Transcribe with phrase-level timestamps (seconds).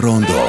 [0.00, 0.39] Kultūras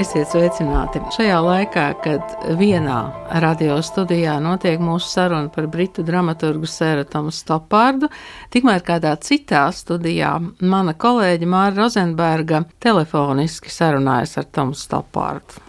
[0.00, 1.02] Esiet sveicināti!
[1.12, 2.96] Šajā laikā, kad vienā
[3.44, 8.08] radio studijā notiek mūsu saruna par britu dramaturgu Sēru Tomu Stopārdu,
[8.54, 10.30] tikmēr kādā citā studijā
[10.64, 15.60] mana kolēģe Māra Rozenberga telefoniski sarunājas ar Tomu Stopārdu.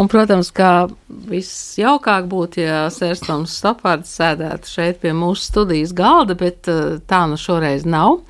[0.00, 0.86] Un, protams, kā
[1.28, 7.26] viss jaukāk būtu, ja Sērstoms Stopārds sēdētu šeit pie mūsu studijas galda, bet eh, tā
[7.28, 8.22] nu šoreiz nav.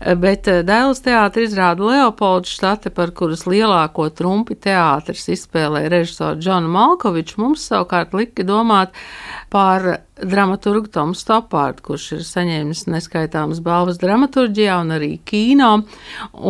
[0.00, 6.70] Bet eh, Dēls teātris izrāda Leopoldu štate, par kuras lielāko trumpi teātris izspēlēja režisoru Džonu
[6.72, 8.96] Malkoviču, mums savukārt lika domāt
[9.50, 15.70] par dramaturgu Tomu Stopārdu, kurš ir saņēmis neskaitāmas balvas dramaturģijā un arī kīno.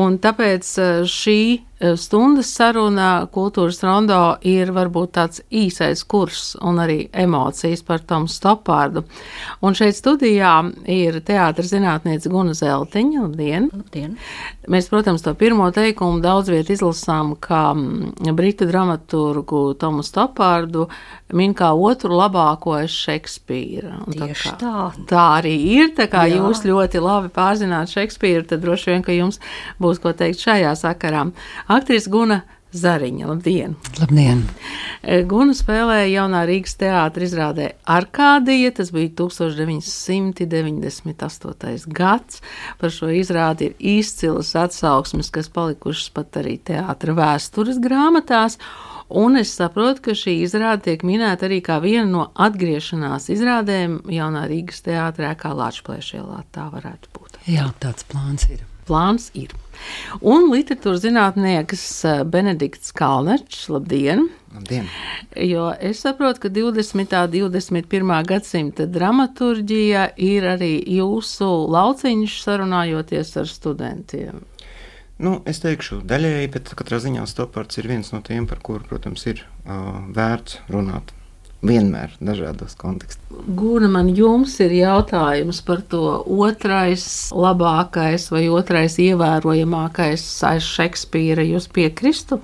[0.03, 6.83] Un tāpēc eh, šī eh, stundas saruna kultūras rondo ir varbūt tāds īsais kurs un
[6.83, 9.05] arī emocijas par Tomu Stopārdu.
[9.63, 10.55] Un šeit studijā
[10.91, 13.23] ir teātris zinātniece Guna Zeltiņa.
[13.27, 13.71] Labdien!
[13.75, 14.17] Labdien.
[14.71, 20.89] Mēs, protams, to pirmo teikumu daudz viet izlasām, kā mm, britu dramaturgu Tomu Stopārdu
[21.37, 24.01] min kā otru labāko aiz Šekspīra.
[24.11, 24.55] Tā, tā.
[24.61, 25.93] kā, tā arī ir.
[25.97, 26.41] Tā kā Jā.
[26.41, 29.41] jūs ļoti labi pārzināt Šekspīru, tad droši vien, ka jums
[29.81, 31.29] būs ko teikt šajā sakarā.
[31.71, 33.73] Aktris Guna Zariņa, labdien!
[33.99, 34.45] Labdien!
[35.03, 41.91] E, Guna spēlēja jaunā Rīgas teātra izrādē Arkādija, tas bija 1998.
[41.91, 42.39] gads.
[42.79, 48.55] Par šo izrādi ir izcilas atsauksmes, kas palikušas pat arī teātra vēstures grāmatās.
[49.11, 54.47] Un es saprotu, ka šī izrāde tiek minēta arī kā viena no atgriešanās izrādēm jaunā
[54.47, 56.47] Rīgas teātrē, kā Latvijas-Plēšielā.
[56.55, 57.43] Tā varētu būt.
[57.51, 58.63] Jā, tāds plāns ir.
[58.87, 59.51] Plāns ir.
[60.21, 64.29] Un literatūras zinātnieks eh, Benedikts Kalnečs, labdien!
[64.55, 64.89] Labdien!
[65.37, 67.17] Jo es saprotu, ka 20.
[67.45, 68.15] un 21.
[68.29, 74.43] gadsimta dramaturģija ir arī jūsu lauciņš sarunājoties ar studentiem.
[75.21, 79.27] Nu, es teikšu, daļēji, bet katrā ziņā Stopards ir viens no tiem, par kuru, protams,
[79.29, 81.13] ir uh, vērts runāt.
[81.61, 83.21] Vienmēr dažādos kontekstos.
[83.57, 87.05] Guna, man jums ir jautājums par to otrais
[87.37, 91.45] labākais vai otrais ievērojamākais aiz Šekspīra.
[91.45, 92.41] Jūs piekristu?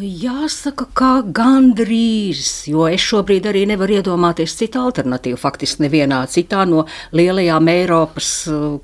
[0.00, 5.36] Jāsaka, ka gandrīz, jo es šobrīd arī nevaru iedomāties citu alternatīvu.
[5.38, 8.30] Faktiski nevienā citā no lielajām Eiropas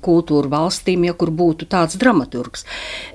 [0.05, 2.63] kultūra valstīm, ja kur būtu tāds dramaturgs.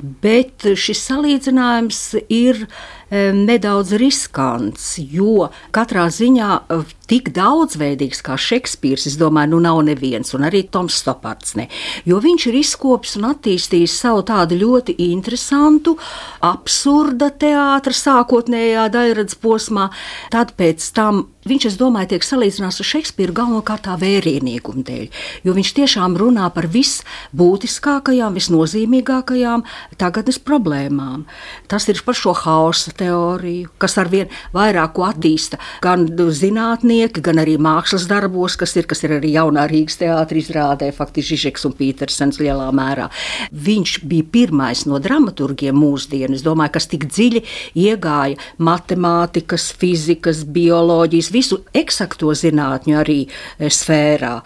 [0.02, 2.66] Bet šis salīdzinājums ir
[3.10, 10.34] nedaudz riskants, jo katrā ziņā uh, tik daudzveidīgs kā Šekspīrs, es domāju, nu nav neviens,
[10.36, 11.69] un arī Toms Stopards ne.
[12.08, 15.96] Jo viņš ir izkopis un attīstījis savu tādu ļoti interesantu,
[16.44, 19.88] absurda teātra sākotnējā daļradas posmā,
[20.34, 25.06] tad pēc tam Viņš, es domāju, tiek salīdzināts ar Šekspīru galvenokārt tā vērienīguma dēļ,
[25.46, 29.64] jo viņš tiešām runā par visbūtiskākajām, visnozīmīgākajām
[30.00, 31.25] tagadnes problēmām.
[31.70, 37.56] Tas ir par šo hausa teoriju, kas arvien vairāk ko attīsta gan zinātnieki, gan arī
[37.62, 42.40] mākslas darbos, kas ir, kas ir arī jaunā Rīgas teātris izrādē, faktiski Žižeks un Pītersens
[42.40, 43.08] lielā mērā.
[43.52, 47.44] Viņš bija pirmais no dramaturgiem mūsdienu, es domāju, kas tik dziļi
[47.84, 54.38] iegāja matemātikas, fizikas, bioloģijas, visu eksakto zinātņu arī eh, sfērā.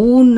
[0.00, 0.36] Un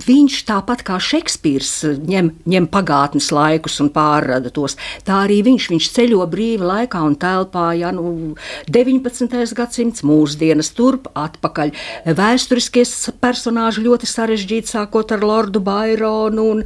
[0.00, 1.72] Viņš tāpat kā Šekspīrs
[2.08, 4.78] ņem, ņem pagātnes laikus un pārrada tos.
[5.04, 8.32] Tā arī viņš, viņš ceļo brīvi laikā un telpā, ja nu
[8.72, 9.36] 19.
[9.58, 11.74] gadsimts, mūsdienas turp, atpakaļ.
[12.08, 12.86] Vēsturiskie
[13.20, 16.64] personāži ļoti sarežģīti, sākot ar Lordu Baironu un,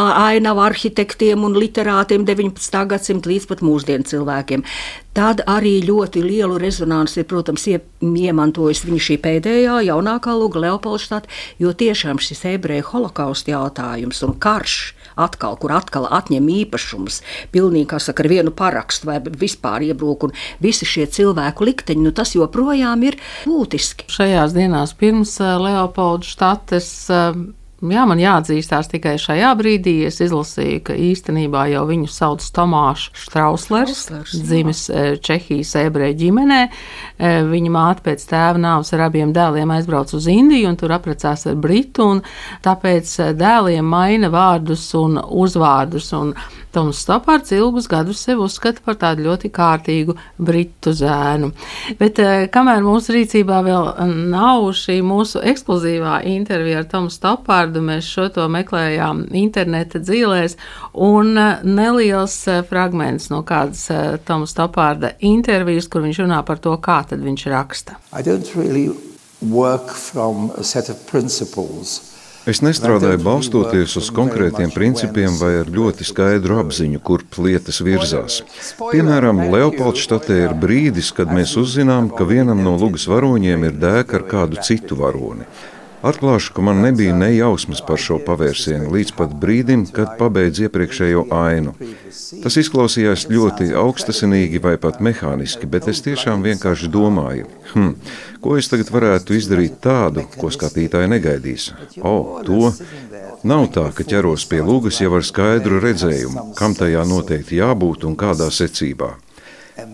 [0.00, 2.84] ainavu arhitektiem un literātiem 19.
[2.88, 4.64] gadsimta līdz pat mūsdienu cilvēkiem.
[5.12, 11.28] Tad arī ļoti lielu rezonanci ir, protams, ie, iemantojis viņa šī pēdējā, jaunākā lūga Leopoldštāt,
[11.60, 17.20] jo tiešām šis ebreju holokausta jautājums un karš atkal, kur atkal atņem īpašumus,
[17.52, 22.14] pilnīgi, kā saka, ar vienu parakstu vai vispār iebrūk, un visi šie cilvēku likteņi, nu
[22.16, 24.08] tas joprojām ir būtiski.
[24.12, 27.42] Šajās dienās pirms eh, Leopoldštates eh,
[27.82, 29.96] Jā, man jāatzīstās tikai šajā brīdī.
[30.06, 36.60] Es izlasīju, ka īstenībā jau viņu sauc Tomāšs Strauslers, dzimis e, Čehijas ebreju ģimenē.
[36.62, 41.42] E, viņa māte pēc tēva nāves ar abiem dēliem aizbrauca uz Indiju un tur apprecās
[41.50, 42.22] ar Britu, un
[42.62, 46.12] tāpēc e, dēliem maina vārdus un uzvārdus.
[46.20, 46.36] Un
[46.72, 51.52] Toms Stopārds ilgus gadus sev uzskata par tādu ļoti kārtīgu britu zēnu.
[52.00, 52.20] Bet
[52.52, 53.90] kamēr mūsu rīcībā vēl
[54.32, 60.56] nav šī mūsu ekskluzīvā intervija ar Tomu Stopārdu, vārdu mēs šo to meklējām interneta dzīvēs,
[60.94, 66.58] un eh, neliels eh, fragments no kādas eh, Tomas Topārda intervijas, kur viņš runā par
[66.58, 67.98] to, kā tad viņš raksta.
[68.12, 68.90] Really
[72.42, 78.40] Es nestrādāju balstoties uz konkrētiem principiem vai ar ļoti skaidru apziņu, kurp lietas virzās.
[78.80, 84.26] Piemēram, Leopoldštatē ir brīdis, kad mēs uzzinām, ka vienam no lugas varoņiem ir dēka ar
[84.32, 85.46] kādu citu varoni.
[86.02, 91.28] Atklāšu, ka man nebija ne jausmas par šo pavērsienu līdz pat brīdim, kad pabeidzu iepriekšējo
[91.36, 91.76] ainu.
[92.42, 97.94] Tas izklausījās ļoti augstasinīgi vai pat mehāniski, bet es tiešām vienkārši domāju, hm,
[98.42, 101.70] ko es tagad varētu izdarīt tādu, ko skatītāji negaidīs.
[102.02, 102.72] O, to!
[103.46, 108.18] Nav tā, ka ķeros pie lūgas jau ar skaidru redzējumu, kam tajā noteikti jābūt un
[108.18, 109.16] kādā secībā.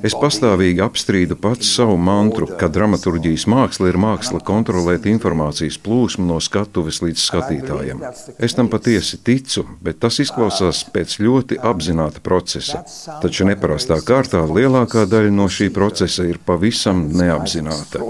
[0.06, 6.38] Es pastāvīgi apstrīdu pats savu mantru, ka dramaturgijas māksla ir māksla kontrolēt informācijas plūsmu no
[6.44, 8.04] skatuves līdz skatītājiem.
[8.38, 12.84] Es tam patiesi ticu, bet tas izklausās pēc ļoti apzināta procesa.
[13.22, 18.02] Taču neparastā kārtā lielākā daļa no šī procesa ir pavisam neapzināta.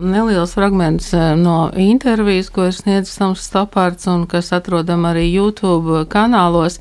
[0.00, 6.06] Neliels fragments eh, no intervijas, ko ir sniedzis Toms Stopārds un kas atrodam arī YouTube
[6.08, 6.78] kanālos.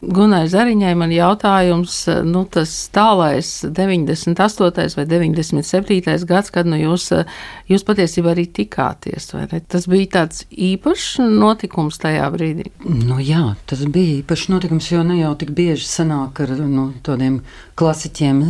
[0.00, 1.94] Gunai Zariņai man jautājums,
[2.24, 4.96] nu tas tālais 98.
[4.96, 6.24] vai 97.
[6.24, 7.10] gads, kad nu jūs,
[7.68, 9.60] jūs patiesībā arī tikāties, vai ne?
[9.60, 12.70] Tas bija tāds īpašs notikums tajā brīdī.
[12.80, 17.42] Nu jā, tas bija īpašs notikums, jo ne jau tik bieži sanāk ar nu, tādiem
[17.76, 18.40] klasiķiem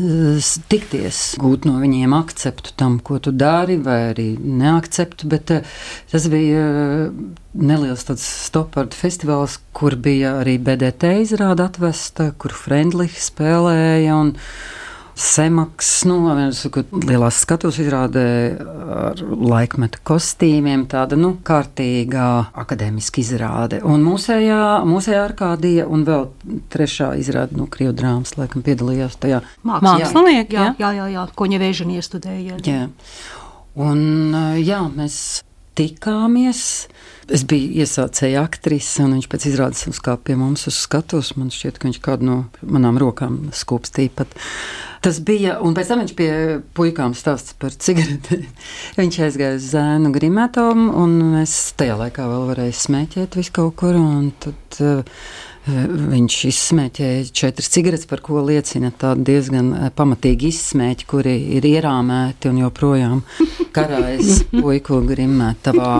[0.71, 5.51] tikties, gūt no viņiem akceptu tam, ko tu dari, vai arī neakceptu, bet
[6.15, 6.65] tas bija
[7.51, 11.11] neliels tāds stopardu festivāls, kur bija arī BDT
[11.41, 14.13] izrāda atvesta, kur Friendlihi spēlēja.
[14.21, 14.37] Un,
[15.21, 18.23] Semaks, nu, lielās skatuves izrādē
[18.95, 22.29] ar laikmeta kostīmiem, tāda, nu, kārtīgā
[22.63, 23.81] akadēmiska izrāde.
[23.85, 26.25] Un mūsējā, mūsējā Arkādija un vēl
[26.73, 29.43] trešā izrāde, nu, Krievu drāmas, laikam, piedalījās tajā.
[29.67, 32.61] Mākslinieki, jā, jā, jā, jā, ko ņevēžani iestudēja.
[32.65, 32.65] Jā.
[32.65, 32.89] jā.
[33.77, 34.01] Un,
[34.63, 35.21] jā, mēs
[35.77, 36.65] tikāmies.
[37.31, 41.35] Es biju iesācēja aktrise, un viņš pēc izrādes uzkāpa pie mums uz skatuves.
[41.39, 44.35] Man šķiet, ka viņš kādu no manām rokām skūpstīja pat.
[45.05, 46.31] Tas bija, un pēc tam viņš pie
[46.77, 48.49] puikām stāsta par cigaretēm.
[49.01, 53.97] viņš aizgāja uz zēnu grimētām, un es tajā laikā vēl varēju smēķēt visu kaut kur,
[54.01, 55.23] un tad uh,
[55.69, 58.91] Viņš izsmēķēja četras cigaretes, par ko liecina
[59.21, 63.21] diezgan eh, pamatīgi izsmēķi, kuri ir ierāmēti un joprojām
[63.77, 65.93] karājas puiku grimētavā.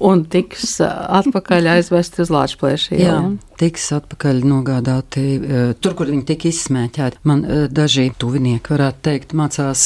[0.00, 3.18] Un tiks atpakaļ aizvest uz Latvijas Jā,
[3.60, 5.24] tiks atpakaļ nogādāti
[5.82, 7.20] tur, kur viņi tika izsmēķēti.
[7.28, 9.84] Man daži tuvinieki varētu teikt, mācās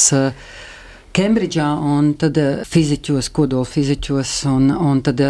[1.15, 2.35] Kembridžā un tad
[2.67, 5.21] fiziķos, kodolfiziķos, un, un tad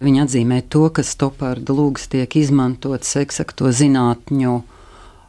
[0.00, 4.54] viņi atzīmē to, ka stopārda lūgas tiek izmantotas eksakto zinātņu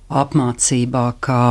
[0.05, 1.41] apmācībā, kā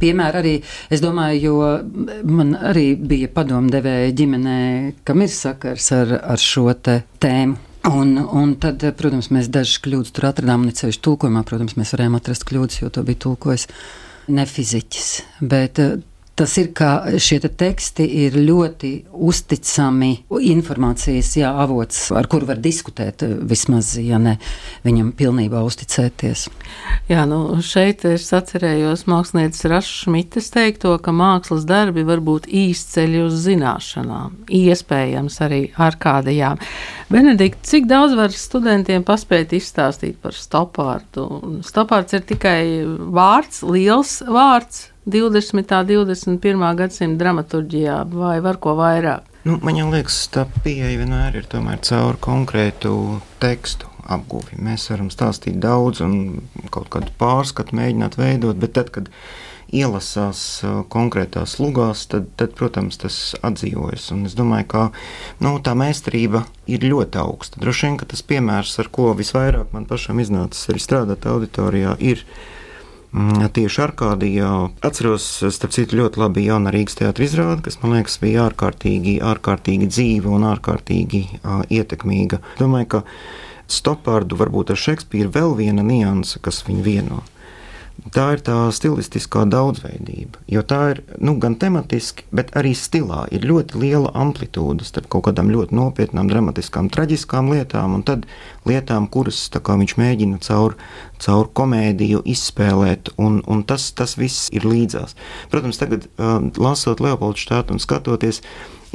[0.00, 0.56] piemēra arī,
[0.92, 4.58] es domāju, jo man arī bija padomdevēja ģimenē,
[5.06, 7.62] kam ir sakars ar, ar šo te tēmu.
[7.86, 12.16] Un, un tad, protams, mēs dažas kļūdas tur atradām, un ceļš tulkojumā, protams, mēs varējām
[12.18, 13.68] atrast kļūdas, jo to bija tulkojis
[14.34, 15.10] ne fiziķis.
[15.46, 15.78] Bet
[16.36, 18.90] Tas ir, ka šie te teksti ir ļoti
[19.24, 20.10] uzticami
[20.50, 24.34] informācijas jā, avots, ar kuru var diskutēt, vismaz, ja ne
[24.84, 26.42] viņam pilnībā uzticēties.
[27.08, 33.22] Jā, nu šeit es atcerējos mākslinieces Rašas Šmitas teikto, ka mākslas darbi var būt īsceļi
[33.24, 36.60] uz zināšanām, iespējams arī ar kādajām.
[37.08, 41.24] Benedikt, cik daudz var studentiem paspēt izstāstīt par stopārdu?
[41.64, 42.60] Stopārds ir tikai
[43.16, 45.72] vārds, liels vārds 20.
[45.98, 46.74] un 21.
[46.74, 49.22] gadsimta dramaturgijā, vai var ko vairāk?
[49.46, 51.46] Nu, man liekas, tā pieeja vienmēr ir
[51.86, 54.58] caur konkrētu tekstu apguvi.
[54.58, 56.42] Mēs varam stāstīt daudz un
[56.74, 59.06] kaut kādu pārskatu mēģināt veidot, bet tad, kad
[59.70, 64.10] ielasās konkrētās lugās, tad, tad protams, tas atdzīvojas.
[64.10, 64.84] Un es domāju, ka
[65.38, 67.62] nu, tā meistarība ir ļoti augsta.
[67.62, 72.26] Droši vien tas piemērs, ar ko visvairāk man pašam iznācis arī strādāt auditorijā, ir
[73.56, 74.50] tieši Arkādijā.
[74.84, 79.88] Atceros, starp citu, ļoti labi jauna Rīgas teātris izrāde, kas man liekas bija ārkārtīgi, ārkārtīgi
[79.92, 82.42] dzīva un ārkārtīgi uh, ietekmīga.
[82.60, 83.04] Domāju, ka
[83.72, 87.24] Stopārdu varbūt ar Šekspīru vēl viena nianse, kas viņu vieno
[88.14, 90.40] tā ir tā stilistiskā daudzveidība.
[90.50, 93.24] Jo tā ir nu, gan tematiski, bet arī stilā.
[93.34, 98.28] Ir ļoti liela amplitūda starp kaut kādām ļoti nopietnām, dramatiskām, traģiskām lietām un tad
[98.68, 100.76] lietām, kuras viņš mēģina caur,
[101.22, 103.12] caur komēdiju izspēlēt.
[103.18, 105.16] Un, un tas, tas viss ir līdzās.
[105.52, 108.42] Protams, tagad uh, lasot Leopoldu štātu un skatoties.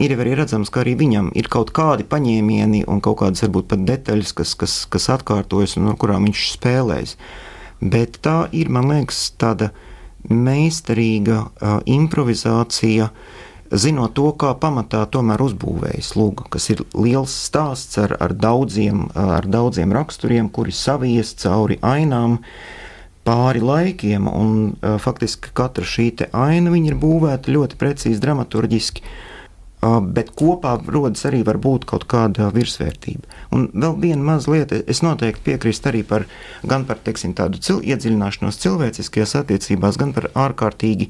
[0.01, 3.84] Ir arī redzams, ka arī viņam ir kaut kādi paņēmieni un kaut kādas varbūt pat
[3.86, 7.17] detaļas, kas, kas, kas atkārtojas un no kurām viņš spēlēs.
[7.20, 7.50] Uh,
[7.81, 9.71] bet tā ir, man liekas, tāda
[10.29, 13.09] meistarīga uh, improvizācija,
[13.71, 19.47] zinot to, kā pamatā tomēr uzbūvējas lūga, kas ir liels stāsts ar, ar, daudziem, ar
[19.50, 22.38] daudziem raksturiem, kuri savies cauri ainām
[23.25, 29.05] pāri laikiem, un uh, faktiski katra šī aina ir būvēta ļoti precīzi dramaturgiski.
[29.81, 31.39] Uh, bet kopā rodas arī
[31.89, 33.25] kaut kāda virsvērtība.
[33.50, 36.27] Un vēl viena maza lieta, es noteikti piekrītu arī par,
[36.85, 41.09] par teiksim, tādu cil, iedziļināšanos cilvēciskajās attiecībās, gan par ārkārtīgi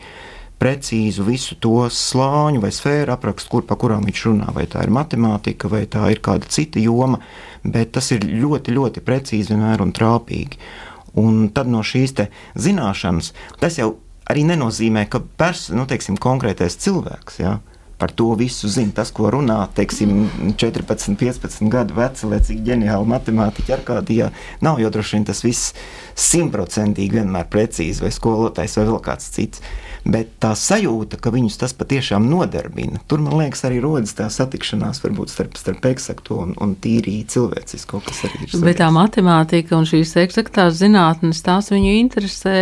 [0.61, 4.53] precīzu visu to slāņu vai sfēru aprakstu, kur pa kurām viņš runā.
[4.55, 7.19] Vai tā ir matemātika, vai tā ir kāda cita joma,
[7.65, 10.61] bet tas ir ļoti, ļoti precīzi vienmēr un trāpīgi.
[11.19, 12.15] Un tad no šīs
[12.55, 13.97] zināšanas tas jau
[14.31, 17.41] arī nenozīmē, ka pers, nu, teiksim, konkrētais cilvēks.
[17.41, 17.57] Ja,
[18.01, 18.95] par to visu zina.
[18.97, 20.25] Tas, ko runā, teiksim,
[20.57, 24.31] 14, 15 gadu veci, lai cik ģeniāli matemātiķi ar kādījā,
[24.65, 25.75] nav jau droši vien tas viss
[26.17, 29.63] simtprocentīgi vienmēr precīzi vai skolotājs vai vēl kāds cits
[30.05, 35.01] bet tā sajūta, ka viņus tas patiešām nodarbina, tur man liekas, arī rodas tā satikšanās
[35.03, 38.47] varbūt starp, starp eksaktu un, un tīri cilvēcisko, kas arī ir.
[38.49, 38.65] Svarīgs.
[38.65, 42.55] Bet tā matemātika un šīs eksaktās zinātnes, tās viņu interesē,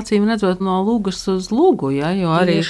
[0.00, 2.60] acīm redzot, no lūgas uz lūgu, ja, jo arī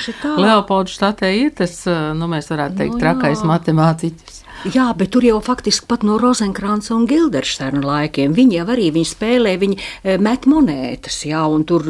[0.40, 4.44] Leopoldu štatē ir tas, nu, mēs varētu teikt, no, nu trakais matemātiķis.
[4.68, 9.08] Jā, bet tur jau faktiski pat no Rozenkrāna un Gilderšterna laikiem viņi jau arī viņi
[9.08, 11.86] spēlē, viņi eh, met monētas, jā, un tur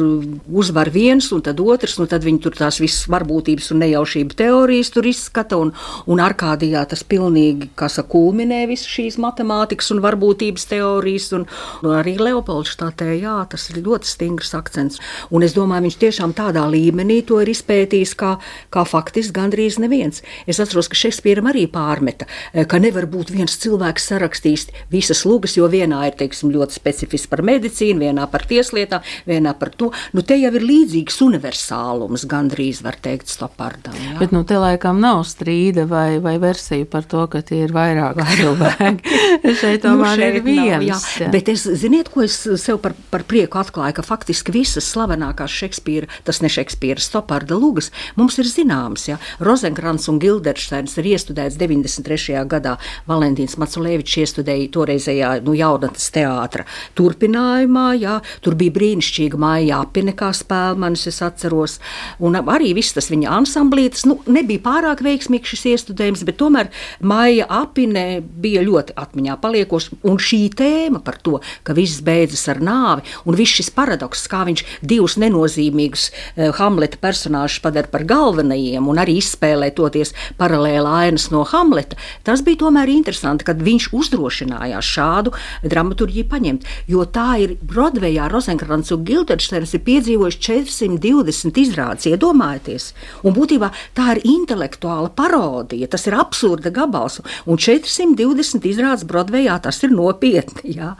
[0.47, 4.91] uzvar viens, un tad otrs, un tad viņi tur tās visas varbūtības un nejaušību teorijas
[4.95, 5.73] tur izskata, un,
[6.07, 11.43] un Arkādijā tas pilnīgi, kā saka, kulminē visu šīs matemātikas un varbūtības teorijas, un,
[11.83, 16.63] un arī Leopoldštatē, jā, tas ir ļoti stingrs akcents, un es domāju, viņš tiešām tādā
[16.71, 18.37] līmenī to ir izpētījis, kā,
[18.71, 20.23] kā faktiski gandrīz neviens.
[20.47, 22.31] Es atceros, ka Šekspīram arī pārmeta
[22.69, 27.43] ka nevar būt viens cilvēks sarakstījis visas lugas, jo vienā ir teiksim, ļoti specifiski par
[27.47, 29.91] medicīnu, vienā par tieslietām, vienā par to.
[30.15, 33.95] Nu, te jau ir līdzīgs universālums, gandrīz var teikt, stopardam.
[33.95, 34.17] Jā.
[34.19, 38.19] Bet nu, te laikam nav strīda vai, vai versija par to, ka tie ir vairāk
[38.35, 39.17] cilvēki.
[39.61, 40.59] šeit tomēr nu, šeit ir viens.
[40.61, 40.99] Nav, jā.
[41.21, 41.31] Jā.
[41.33, 46.09] Bet es, ziniet, ko es sev par, par prieku atklāju, ka faktiski visas slavenākās Šekspīra,
[46.27, 49.07] tas ne Šekspīra, stoparda lugas mums ir zināmas.
[49.09, 49.19] Ja?
[49.43, 52.75] Rozenkrants un Gildersteins ir iestudēts 93 gadā
[53.09, 56.65] Valentīns Maculēvičs iestudēja toreizējā nu, jaunatnes teātra
[56.97, 57.87] turpinājumā.
[58.01, 61.79] Jā, tur bija brīnišķīga māja apine kā spēlmanis, es atceros.
[62.23, 66.71] Un arī viss tas viņa ansamblītis, nu, nebija pārāk veiksmīgs šis iestudējums, bet tomēr
[67.03, 70.01] māja apine bija ļoti atmiņā paliekoša.
[70.07, 74.43] Un šī tēma par to, ka viss beidzas ar nāvi, un viss šis paradoks, kā
[74.47, 81.29] viņš divus nenozīmīgus uh, Hamleta personāžus padara par galvenajiem un arī izspēlē toties paralēli ainas
[81.33, 81.97] no Hamleta,
[82.31, 85.33] tas bija tomēr interesanti, kad viņš uzdrošinājās šādu
[85.67, 86.67] dramaturgiju paņemt.
[86.87, 92.91] Jo tā ir Broadwayā Rozenkrants un Gilderstens ir piedzīvojuši 420 izrādes, iedomājieties.
[93.27, 97.19] Un būtībā tā ir intelektuāla parodija, tas ir absurda gabals.
[97.45, 100.77] Un 420 izrādes Broadwayā tas ir nopietni.
[100.77, 100.93] Jā.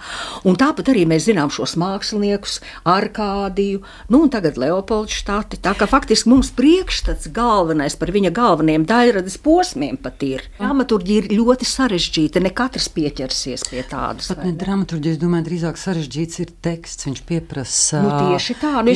[0.47, 2.59] Un tāpat arī mēs zinām šos māksliniekus,
[2.91, 5.61] Arkādiju, nu un tagad Leopoldu štati.
[5.63, 10.45] Tā kā faktiski mums priekšstats galvenais par viņa galvenajiem daļradas posmiem pat ir.
[10.59, 12.41] Dramaturģija ir ļoti sarežģīta.
[12.43, 14.29] Ne katrs pieķersies pie tādas.
[14.31, 17.07] Pat ne dramaturģija, es domāju, drīzāk sarežģīts ir teksts.
[17.07, 18.01] Viņš pieprasa.
[18.03, 18.95] Nu, tieši tā, nu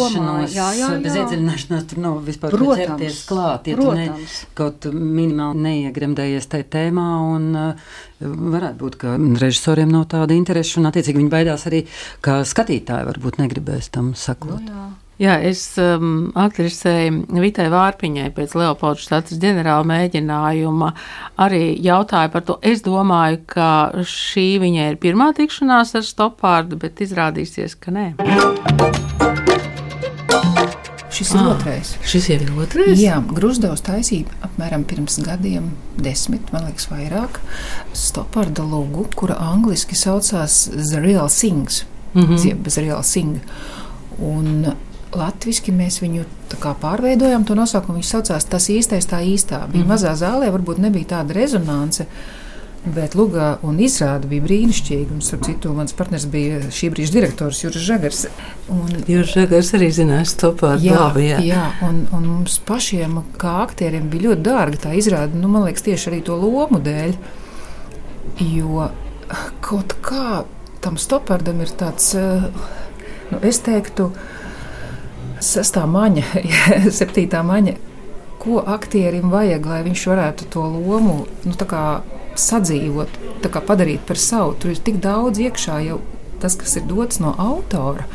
[0.00, 0.48] domāju.
[0.52, 0.92] Jā, jā, jā.
[1.04, 3.70] Bez iedziļināšanās tur nav vispār ķerties klāt.
[3.70, 4.38] Ja protams.
[4.42, 10.80] Ne, kaut minimāli neiegremdējies tajā tēmā un uh, varētu būt, ka režisoriem nav tāda interesa
[10.80, 11.84] un attiecīgi viņi baidās arī,
[12.24, 14.60] ka skatītāji varbūt negribēs tam sakot.
[14.60, 14.90] Nu, jā.
[15.22, 20.88] Jā, es um, aktrisei Vitai Vārpiņai pēc Leopolda štatas ģenerāla mēģinājuma
[21.44, 22.56] arī jautāju par to.
[22.58, 23.68] Es domāju, ka
[24.02, 28.08] šī viņai ir pirmā tikšanās ar stopārdu, bet izrādīsies, ka nē.
[31.12, 31.94] Šis ir ah, otrais.
[32.08, 32.98] Šis jau ir otrais.
[32.98, 35.70] Jā, Grūzdovs taisīja apmēram pirms gadiem,
[36.02, 37.38] desmit, man liekas, vairāk.
[37.94, 42.46] Stoparda logu, kura angliski saucās The Real Sings, mm -hmm.
[42.48, 43.38] jeb The Real Sing.
[44.18, 44.72] Un
[45.12, 46.24] Latvijasiski mēs viņu
[46.60, 49.66] pārveidojām, to nosaukumu viņš saucās Tas īstais, tā īstā.
[49.66, 49.92] Bija mm -hmm.
[49.92, 52.06] mazā zālē, varbūt nebija tāda rezonance.
[52.82, 55.12] Bet Lugā un izrāda bija brīnišķīga.
[55.14, 58.26] Un, starp citu, mans partners bija šī brīža direktors Juris Žagars.
[59.06, 61.20] Juris Žagars arī zināja to par labu.
[61.20, 65.34] Jā, jā un, un mums pašiem, kā aktieriem, bija ļoti dārga tā izrāda.
[65.34, 67.14] Nu, man liekas, tieši arī to lomu dēļ.
[68.40, 68.90] Jo
[69.60, 70.42] kaut kā
[70.82, 72.42] tam stopardam ir tāds, eh,
[73.30, 74.10] nu, es teiktu,
[75.42, 76.24] sestā maņa,
[76.98, 77.76] septītā maņa.
[78.42, 81.54] Ko aktierim vajag, lai viņš varētu to lomu nu,
[82.38, 83.20] sadzīvot,
[83.62, 84.56] padarīt par savu.
[84.58, 86.00] Tur ir tik daudz iekšā jau
[86.42, 88.08] tas, kas ir dots no autora.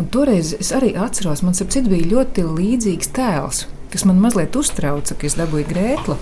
[0.00, 1.56] Un toreiz es arī atceros, man
[1.92, 6.16] bija ļoti līdzīgs tēls, kas man mazliet uztrauca, ka es dabūju grēklu.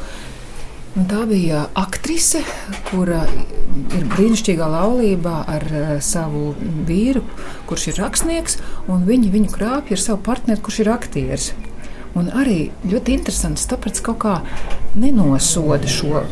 [0.98, 2.40] Un tā bija aktrise,
[2.88, 3.20] kura
[3.94, 6.56] ir brīnišķīgā laulībā ar uh, savu
[6.88, 7.22] vīru,
[7.70, 8.58] kurš ir rakstnieks,
[8.90, 11.52] un viņi viņu krāpja ar savu partneri, kurš ir aktieris.
[12.18, 14.34] Un arī ļoti interesants, tāpēc kaut kā
[14.98, 16.24] nenosoda šo.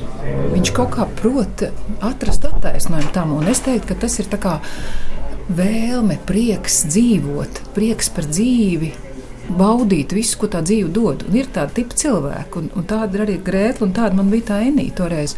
[0.50, 1.68] Viņš kaut kā prot
[2.02, 4.58] atrast attaisnojumu tam, un es teiktu, ka tas ir kā
[5.46, 8.96] vēlme, prieks dzīvot, prieks par dzīvi,
[9.48, 11.24] baudīt visu, ko tā dzīve dod.
[11.28, 14.52] Un ir tāda tipa cilvēka, un, un tāda ir arī grēta, un tāda man bija
[14.52, 15.36] tā enīta toreiz.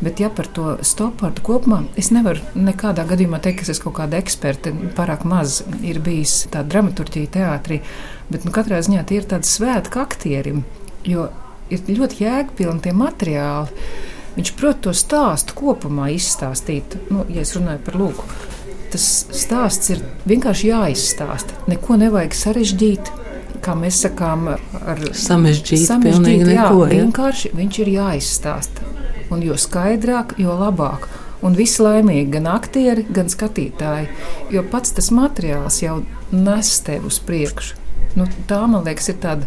[0.00, 3.98] Bet, ja par to stopu kopumā, es nevaru nekādā gadījumā teikt, ka es esmu kaut
[3.98, 4.72] kāda eksperta.
[4.96, 7.82] Pārāk maz ir bijis tāda dramaturgija teātrī,
[8.32, 10.64] bet nu, katrā ziņā tie ir tādi svētki aktierim,
[11.04, 11.28] jo
[11.68, 13.84] ir ļoti jēgpilni tie materiāli.
[14.38, 18.28] Viņš prot to stāstu kopumā izstāstīt, nu, ja es runāju par lūku.
[18.90, 19.04] Tas
[19.36, 21.60] stāsts ir vienkārši jāizstāsta.
[21.70, 23.10] Neko nevajag sarežģīt,
[23.64, 25.86] kā mēs sakām, ar samežģīt.
[25.86, 26.92] samežģīt jā, neko, ja?
[26.94, 28.86] Vienkārši viņš ir jāizstāsta
[29.30, 31.08] un jo skaidrāk, jo labāk.
[31.40, 34.10] Un visi laimīgi, gan aktieri, gan skatītāji.
[34.52, 36.02] Jo pats tas materiāls jau
[36.34, 37.78] nes tevi uz priekšu.
[38.18, 39.46] Nu, tā, man liekas, ir tāda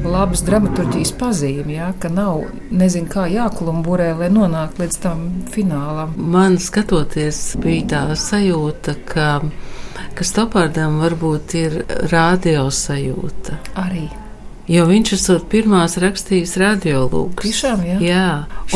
[0.00, 6.14] laba dramaturgijas pazīme, ja, ka nav nezinu, kā jāklumburē, lai nonāktu līdz tam finālam.
[6.16, 9.28] Man skatoties, bija tā sajūta, ka,
[10.14, 11.82] ka Stopārdam varbūt ir
[12.12, 13.58] radio sajūta.
[13.80, 14.06] Arī.
[14.68, 17.40] Jo viņš esot pirmās rakstījis radiolūgus.
[17.46, 17.98] Tiešām, jā.
[18.04, 18.24] jā.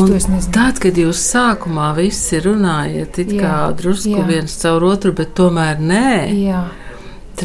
[0.01, 0.15] Un
[0.55, 4.25] tad, kad jūs sākumā visi runājat, it jā, kā drusku jā.
[4.31, 6.15] viens caur otru, bet tomēr nē.
[6.47, 6.63] Jā.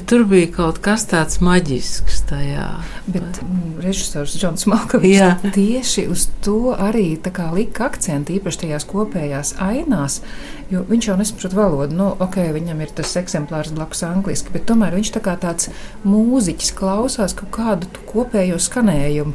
[0.06, 2.66] Tur bija kaut kas tāds maģisks tajā.
[3.10, 7.18] Bet mm, režisors Džons Malkovs tieši uz to arī
[7.56, 10.20] lika akcentu, īpaši tajās kopējās ainās,
[10.70, 11.98] jo viņš jau nesaprot valodu.
[11.98, 15.72] Nu, ok, viņam ir tas eksemplārs blakus angliski, bet tomēr viņš tā kā tāds
[16.06, 19.34] mūziķis klausās kaut kādu kopējo skanējumu.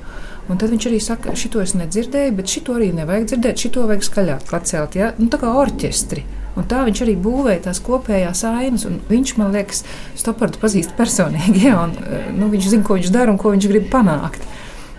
[0.50, 4.06] Un tad viņš arī saka, šito es nedzirdēju, bet šito arī nevajag dzirdēt, šito vajag
[4.06, 4.98] skaļāk pacelt.
[4.98, 5.12] Ja?
[5.18, 6.26] Nu, tā kā orķestri.
[6.52, 8.84] Un tā viņš arī būvēja tās kopējās ainas.
[9.08, 9.84] Viņš man liekas,
[10.20, 11.62] Stopardu pazīst personīgi.
[11.68, 14.44] Jā, un, eh, nu, viņš zina, ko viņš dara un ko viņš grib panākt.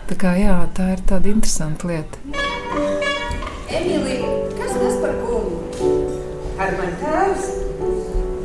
[0.09, 2.19] Tā, kā, jā, tā ir tāda interesanta lieta.
[3.71, 5.61] Emīlija, kas tas par kungu?
[6.59, 7.45] Ar mani tēvs?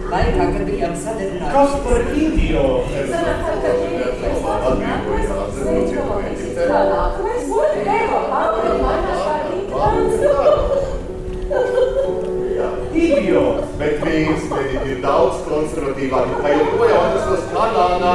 [0.09, 1.51] Laikā, kad bijām sadarbināti.
[1.53, 2.95] Kas par idiotu?
[2.95, 3.83] Es domāju, ka ir
[5.83, 6.39] idiots.
[7.27, 8.58] Mēs būtu Eiropā, un mainās
[12.99, 14.47] idiots, bet vīrs
[14.85, 16.37] ir daudz konservatīvāk.
[16.45, 18.15] Vai joprojām atrastos Kanādā?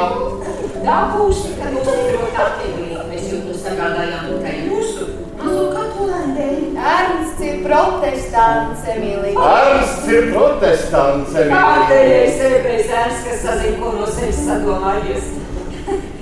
[0.84, 3.04] Dabūsi, ka mums ir ļoti attiecīgi.
[3.14, 6.56] Mēs jūtu sagādājām tikai jūsu mazo katolēndēļ.
[6.94, 9.50] Ernsts ir protestants, Emīlija.
[9.60, 11.62] Ernsts ir protestants, Emīlija.
[11.68, 15.30] Kādējais ebējs Ernsts, kas sazina, ko no sevis sadomājies.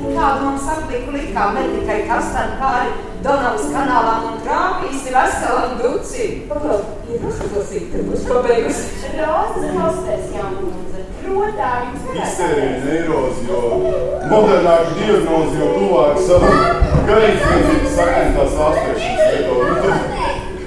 [0.02, 6.24] Kādu mums apliku likām ne tikai kastani pāri Donavas kanālām un trāpīsi veselam duci.
[6.50, 9.12] Pagaid, ir uzklausīt, ka būs pabeigusi.
[9.20, 11.04] Rozes klausēs jaunundze.
[11.22, 12.08] Protā, jums.
[12.18, 13.60] Izsērija neirozi, jo
[14.32, 16.58] modernāka diagnozi jau tuvāk savam
[17.12, 19.94] garīdzniecības sakantās ārstēšanas metodi.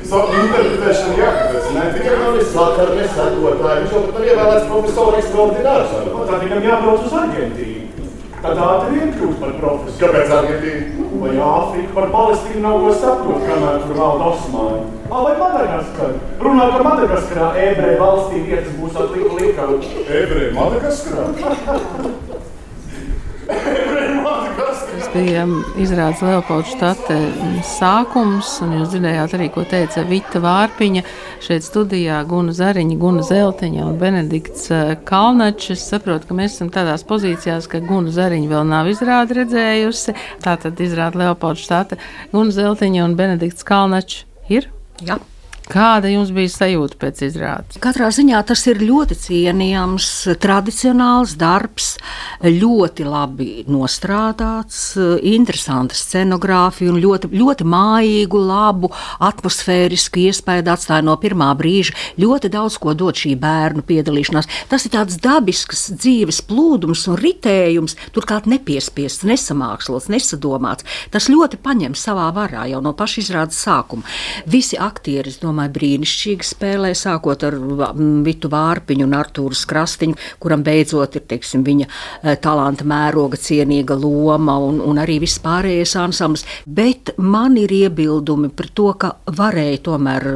[0.05, 5.23] Savu interpretēšanu jākatās, ne tikai man ir sakar, nesakotāji, viņš jau pat nav ievēlēts profesori
[5.25, 5.95] ekstraordinārs.
[6.31, 8.04] Tā tikai jābrauc uz Argentīnu.
[8.45, 10.01] Tad ātri vien kļūst par profesoru.
[10.03, 11.05] Kāpēc Argentīna?
[11.23, 14.83] Vai Āfrika par Palestīnu nav ko saprot, kamēr tur valda Osmāni?
[15.09, 16.13] Ā, vai Madagaskar?
[16.45, 19.81] Runā par Madagaskarā, ebreju valstī vietas būs atliku likām.
[20.05, 21.25] Ebreju Madagaskarā?
[25.15, 25.45] bija
[25.79, 27.17] izrādes Leopolds štate
[27.67, 31.05] sākums, un jūs dzirdējāt arī, ko teica Vita Vārpiņa
[31.45, 35.71] šeit studijā, Guna Zariņa, Guna Zelteņa un Benedikts eh, Kalnačs.
[35.77, 40.17] Es saprotu, ka mēs esam tādās pozīcijās, ka Guna Zariņa vēl nav izrādi redzējusi.
[40.45, 42.01] Tātad izrāda Leopolds štate,
[42.35, 44.71] Guna Zelteņa un Benedikts Kalnačs ir?
[45.05, 45.21] Jā.
[45.65, 47.79] Kāda jums bija sajūta pēc izrādes?
[47.81, 51.95] Katrā ziņā tas ir ļoti cienījams, tradicionāls darbs,
[52.45, 54.83] ļoti labi nostrādāts,
[55.25, 58.91] interesanta scenogrāfija un ļoti, ļoti mājīgu, labu,
[59.25, 61.97] atmosfērisku iespēju atstāja no pirmā brīža.
[62.21, 64.51] Ļoti daudz ko dod šī bērnu piedalīšanās.
[64.69, 70.85] Tas ir tāds dabisks dzīves plūdums un ritējums, turklāt nepiespiests, nesamākslots, nesadomāts.
[71.09, 74.05] Tas ļoti paņem savā varā jau no paša izrādes sākuma.
[74.45, 77.57] Visi aktieri, es domāju, domāju, brīnišķīgi spēlē, sākot ar
[78.25, 84.59] Vitu Vārpiņu un Artūru Krastīņu, kuram beidzot ir teiksim, viņa e, talanta mēroga cienīga loma
[84.59, 86.45] un, un arī vispārējais ansamblis.
[86.67, 90.29] Bet man ir iebildumi par to, ka varēja tomēr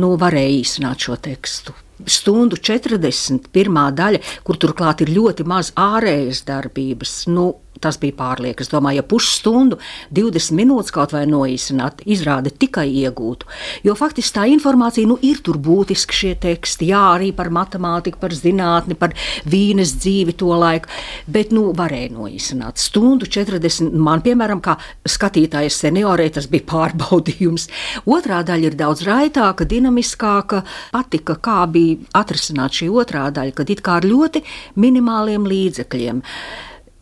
[0.00, 1.76] nu, varēja īstenāt šo tekstu
[2.08, 3.50] stundu 41.
[3.92, 7.26] daļa, kur turklāt ir ļoti maz ārējas darbības.
[7.28, 8.60] Nu, Tas bija pārlieku.
[8.60, 9.78] Es domāju, ja pusstundu,
[10.12, 13.48] 20 minūtes kaut vai noīsināt, izrāda tikai iegūtu.
[13.86, 18.34] Jo faktiski tā informācija nu, ir tur būtiski šie teksti, jā, arī par matemātiku, par
[18.36, 19.14] zinātni, par
[19.48, 20.92] vīnes dzīvi to laiku,
[21.30, 22.82] bet nu, varēja noīsināt.
[22.82, 24.76] Stundu 40, man piemēram, kā
[25.08, 27.70] skatītājas seniorē, tas bija pārbaudījums.
[28.04, 33.80] Otrā daļa ir daudz raitāka, dinamiskāka, patika, kā bija atrisināt šī otrā daļa, kad it
[33.86, 34.44] kā ar ļoti
[34.76, 36.20] minimāliem līdzekļiem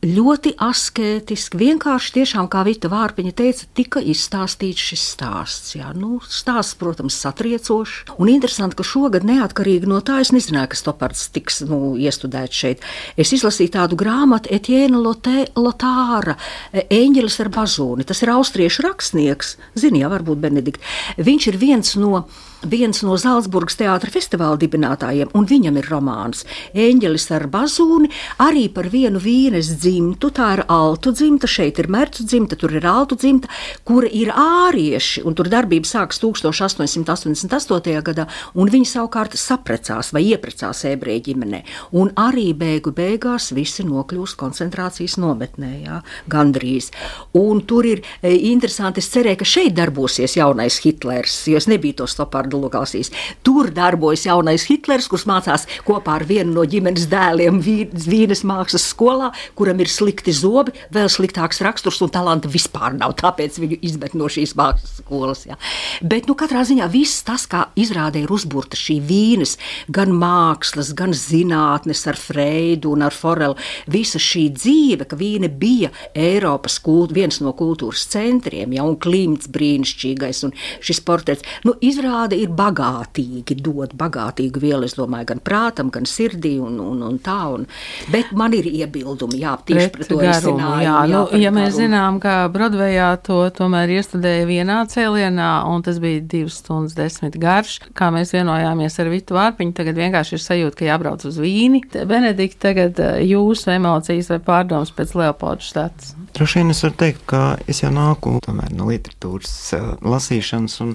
[0.05, 5.75] ļoti asketiski, vienkārši tiešām, kā Vita Vārpiņa teica, tika izstāstīts šis stāsts.
[5.75, 8.15] Jā, nu, stāsts, protams, satriecošs.
[8.23, 12.87] Un interesanti, ka šogad neatkarīgi no tā es nezināju, ka Stopards tiks nu, iestudēts šeit.
[13.19, 16.37] Es izlasīju tādu grāmatu Etiēna Lotāra,
[16.73, 18.07] Eņģelis ar bazūni.
[18.07, 20.87] Tas ir austriešu rakstnieks, zini, jā, varbūt Benedikt.
[21.19, 22.29] Viņš ir viens no
[22.67, 26.45] viens no Zālesburgas teātra festivāla dibinātājiem, un viņam ir romāns
[26.75, 28.11] Eņģelis ar bazūni,
[28.43, 30.31] arī par vienu vīnes dzimtu.
[30.35, 33.51] Tā ir altu dzimta, šeit ir mercu dzimta, tur ir altu dzimta,
[33.87, 38.03] kura ir ārieši, un tur darbība sākas 1888.
[38.09, 38.27] gadā,
[38.59, 41.63] un viņi savukārt saprecās vai ieprecās ebreju ģimenē,
[41.99, 46.91] un arī beigu beigās visi nokļūst koncentrācijas nometnē, jā, gandrīz.
[47.39, 52.03] Un tur ir e, interesanti, es cerēju, ka šeit darbosies jaunais Hitlers, jo es nebiju
[52.03, 53.13] to stopā vārdu lokāsīs.
[53.45, 59.33] Tur darbojas jaunais Hitlers, kurš mācās kopā ar vienu no ģimenes dēliem Vīnes mākslas skolā,
[59.55, 63.15] kuram ir slikti zobi, vēl sliktāks raksturs un talanta vispār nav.
[63.19, 65.45] Tāpēc viņu izmet no šīs mākslas skolas.
[65.47, 65.59] Jā.
[66.03, 69.57] Bet nu, katrā ziņā viss tas, kā izrādē ir uzburta šī Vīnes,
[69.89, 73.57] gan mākslas, gan zinātnes ar Freidu un ar Forelu,
[73.91, 79.51] visa šī dzīve, ka Vīne bija Eiropas kult, viens no kultūras centriem, ja, un klimts
[79.53, 85.93] brīnišķīgais, un šis portrets, nu, izrāda ir bagātīgi, dod bagātīgu vielu, es domāju, gan prātam,
[85.95, 87.39] gan sirdī un, un, un tā.
[87.55, 87.67] Un,
[88.13, 90.71] bet man ir iebildumi, jā, tieši pret to garumu.
[90.83, 91.83] Jā, jā, nu, ja mēs garumu.
[91.83, 97.79] zinām, ka Brodvejā to tomēr iestudēja vienā cēlienā, un tas bija divas stundas desmit garš,
[97.99, 101.83] kā mēs vienojāmies ar Vitu Vārpiņu, tagad vienkārši ir sajūta, ka jābrauc uz Vīni.
[102.09, 106.15] Benedikt, tagad eh, jūsu emocijas vai pārdomas pēc Leopolda štats?
[106.37, 110.95] Droši vien es varu teikt, ka es jau nāku tomēr, no literatūras uh, lasīšanas un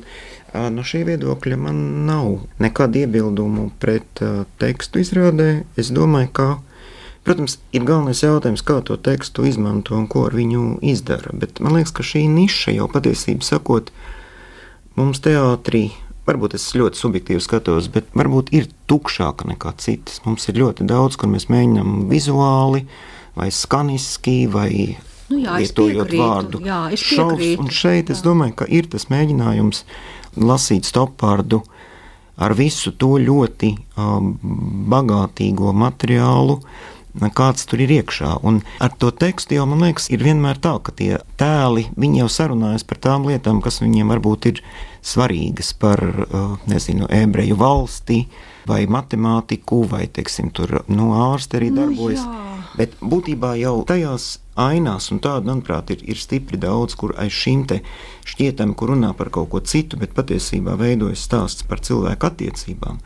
[0.53, 2.27] No šī viedokļa man nav
[2.61, 5.63] nekādu iebildumu pret uh, tekstu izrādē.
[5.81, 6.47] Es domāju, ka,
[7.25, 11.33] protams, ir galvenais jautājums, kā to tekstu izmanto un ko ar viņu izdara.
[11.33, 13.89] Bet man liekas, ka šī niša jau patiesībā sakot,
[14.99, 15.87] mums teātrī.
[16.23, 20.21] Varbūt es ļoti subjektīvi skatos, bet varbūt ir tukšāka nekā citas.
[20.23, 22.85] Mums ir ļoti daudz, kur mēs mēģinām vizuāli,
[23.35, 24.69] vai skaniski, vai
[25.31, 26.63] nu jā, lietojot vārdu
[26.99, 27.53] šovs.
[27.61, 28.17] Un šeit jā.
[28.17, 29.83] es domāju, ka ir tas mēģinājums
[30.39, 31.61] lasīt stopārdu
[32.41, 34.33] ar visu to ļoti um,
[34.89, 36.59] bagātīgo materiālu,
[37.37, 38.39] kāds tur ir iekšā.
[38.41, 41.85] Un ar to tekstu jau man liekas, ir vienmēr tā, ka tie tēli
[42.17, 44.63] jau sarunājas par tām lietām, kas viņiem varbūt ir
[45.05, 48.23] svarīgas par, uh, nezinu, ebreju valsti
[48.65, 52.25] vai matemātiku, vai, teiksim, tur no nu, ārsti arī nu darbojas.
[52.25, 52.49] Nu, jā.
[52.73, 57.65] Bet būtībā jau tajās ainās, un tādu, manuprāt, ir, ir stipri daudz, kur aiz šīm
[58.27, 62.99] šķietami, kur runā par kaut ko citu, bet patiesībā veidojas stāsts par cilvēku attiecībām.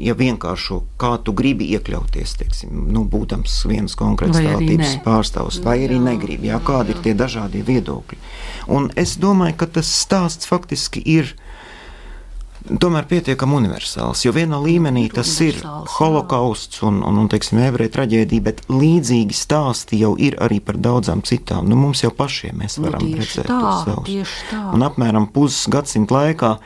[0.00, 6.00] Ja vienkārši kā tu gribi iekļauties, teiksim, nu, būdams viens konkrēts tautības pārstāvs, vai arī
[6.00, 8.18] negribi, jā, kādi ir tie dažādie viedokļi.
[8.72, 11.34] Un es domāju, ka tas stāsts faktiski ir
[12.82, 14.22] tomēr pietiekami universāls.
[14.26, 15.58] Jo vienā līmenī tas ir
[15.96, 21.24] holokausts un, un, un teiksim, ebreju traģēdija, bet līdzīgi stāsti jau ir arī par daudzām
[21.26, 21.68] citām.
[21.70, 24.36] Nu, mums jau pašiem mēs Nu, varam tieši redzēt tā, to savus.
[24.72, 26.56] Un apmēram pusgadsimta laikā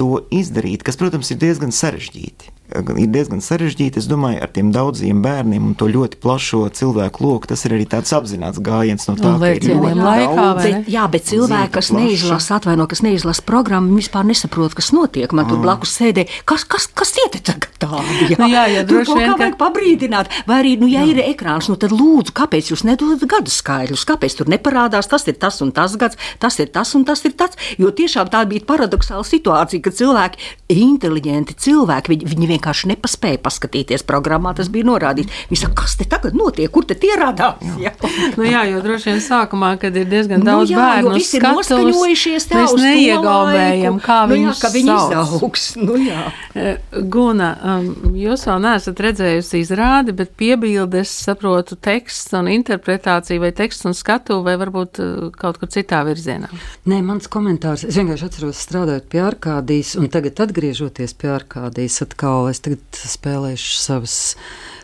[0.00, 2.52] to izdarīt, kas, protams, ir diezgan sarežģīti.
[2.72, 7.46] Ir diezgan sarežģīti, es domāju, ar tiem daudziem bērniem un to ļoti plašo cilvēku loku.
[7.50, 10.62] Tas ir arī tāds apzināts gājiens no tā, ka ir ļoti laikā, daudz.
[10.64, 15.32] Bet, jā, bet cilvēki, kas neizlasa, atvaino, kas neizlasa programmu, vispār nesaprot, kas notiek.
[15.32, 15.62] Man tur Mm.
[15.66, 18.30] blakus sēdē, kas, kas, kas tie te tagad tādi?
[18.32, 20.26] Jā, Nu jā, ja tur kaut kā vajag pabrīdināt.
[20.46, 24.06] Vai arī, nu, ja ir ekrāns, nu, tad lūdzu, kāpēc jūs nedodat gadu skaidrus?
[24.08, 27.32] Kāpēc tur neparādās, tas ir tas un tas gads, tas ir tas un tas ir
[27.36, 27.50] tas?
[27.78, 30.38] Jo tiešām tā bija paradoxāla situācija, ka cilvēki,
[30.72, 32.61] inteliģenti cilvēki, viņi, viņi vienkārši
[32.92, 35.44] nepaspēja paskatīties programmā, tas bija norādīts.
[35.50, 37.62] Viņi saka, kas te tagad notiek, kur te tie radās?
[37.80, 37.92] Jā.
[38.36, 41.42] Nu, jā, jo droši vien sākumā, kad ir diezgan Nu daudz jā, bērnu, visi ir
[41.42, 45.66] skatuves, noskaņojušies tā mēs neiegaumējam, kā Nu jā, viņi izaugs.
[45.80, 46.26] Nu jā.
[46.54, 46.78] Eh,
[47.12, 53.88] Guna, um, jūs vēl neesat redzējusi izrādi, bet piebildes, saprotu, teksts un interpretācija, vai teksts
[53.88, 56.50] un skatu, vai varbūt eh, kaut kur citā virzienā.
[56.90, 57.86] Nē, mans komentārs.
[57.88, 63.78] Es vienkārši atceros, strādājot pie Arkādijas, un tagad, atgriežoties pie Arkādijas, atkal es tagad spēlēšu
[63.80, 64.16] savas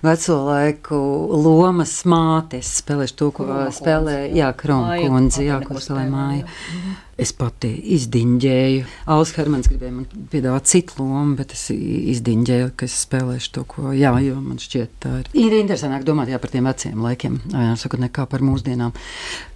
[0.05, 0.99] veco laiku
[1.45, 2.69] lomas mātes.
[2.69, 5.09] Es spēlēšu to, ko spēlēja Jā, Krona Māja.
[5.09, 6.97] kundze, jā, ko neko spēlēja spēlēja, māja.
[7.19, 8.83] Es pati izdiņģēju.
[9.11, 13.91] Alans Hermans gribēja man piedāvāt citu lomu, bet es izdiņģēju, ka es spēlēšu to, ko
[13.91, 15.31] jā, jo man šķiet tā ir.
[15.35, 18.95] Ir interesantāk domāt jā, par tiem veciem laikiem, jā, sakot, nekā par mūsdienām.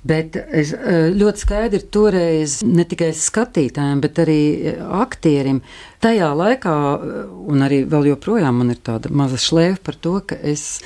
[0.03, 4.41] Bet es eh, ļoti skaidri toreiz ne tikai skatītājiem, bet arī
[4.73, 5.61] eh, aktierim
[6.03, 10.41] tajā laikā, eh, un arī vēl joprojām man ir tāda maza šlēva par to, ka
[10.43, 10.81] es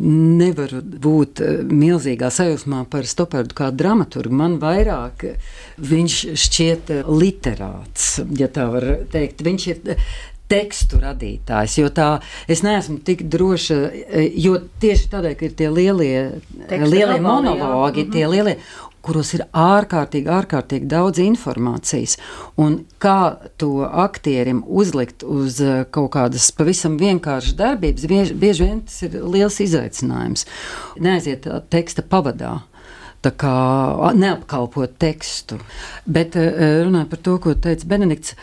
[0.00, 4.40] nevaru būt milzīgā sajūsmā par Stopardu kā dramaturgu.
[4.40, 5.26] Man vairāk
[5.76, 9.42] viņš šķiet eh, literāts, ja tā var teikt.
[9.46, 10.06] Viņš ir eh,
[10.52, 12.12] tekstu radītājs, jo tā
[12.50, 16.16] es neesmu tik droša, eh, jo tieši tādēļ, ka ir tie lielie,
[16.64, 17.26] Teksta lielie jā.
[17.26, 18.58] monologi, tie lielie
[19.02, 22.14] kuros ir ārkārtīgi, ārkārtīgi daudz informācijas.
[22.62, 25.58] Un kā to aktierim uzlikt uz
[25.90, 30.46] kaut kādas pavisam vienkāršas darbības, bieži, bieži vien tas ir liels izaicinājums.
[31.02, 32.60] Neaiziet teksta pavadā.
[33.22, 33.54] Tā kā
[34.18, 35.60] neapkalpot tekstu.
[36.10, 38.34] Bet eh, runājot par to, ko teica Benedikts,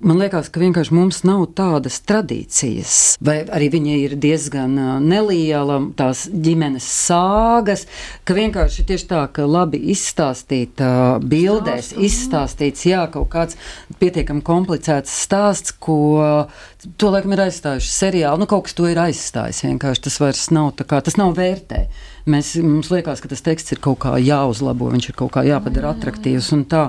[0.00, 5.74] Man liekas, ka vienkārši mums nav tādas tradīcijas, vai arī viņa ir diezgan ā, neliela,
[5.92, 7.82] tās ģimenes sāgas,
[8.24, 13.60] ka vienkārši tieši tā, ka labi izstāstīta bildēs, izstāstīts, jā, kaut kāds
[14.00, 16.48] pietiekami komplicēts stāsts, ko
[16.96, 18.40] to laikam ir aizstājuši seriāli.
[18.40, 19.66] Nu, kaut kas to ir aizstājis.
[19.68, 21.84] Vienkārši tas vairs nav tā kā, tas nav vērtē.
[22.30, 25.94] Mēs, mums liekas, ka tas teksts ir kaut kā jāuzlabo, viņš ir kaut kā jāpadara
[25.94, 26.88] attraktīvs un tā.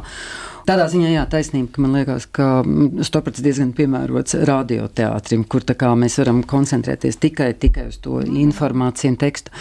[0.61, 5.65] Tādā ziņā, jā, taisnība, ka man liekas, ka mm, Stoprats diezgan piemērots radioteātrim, kur
[5.97, 9.51] mēs varam koncentrēties tikai, tikai uz to informāciju un tekstu.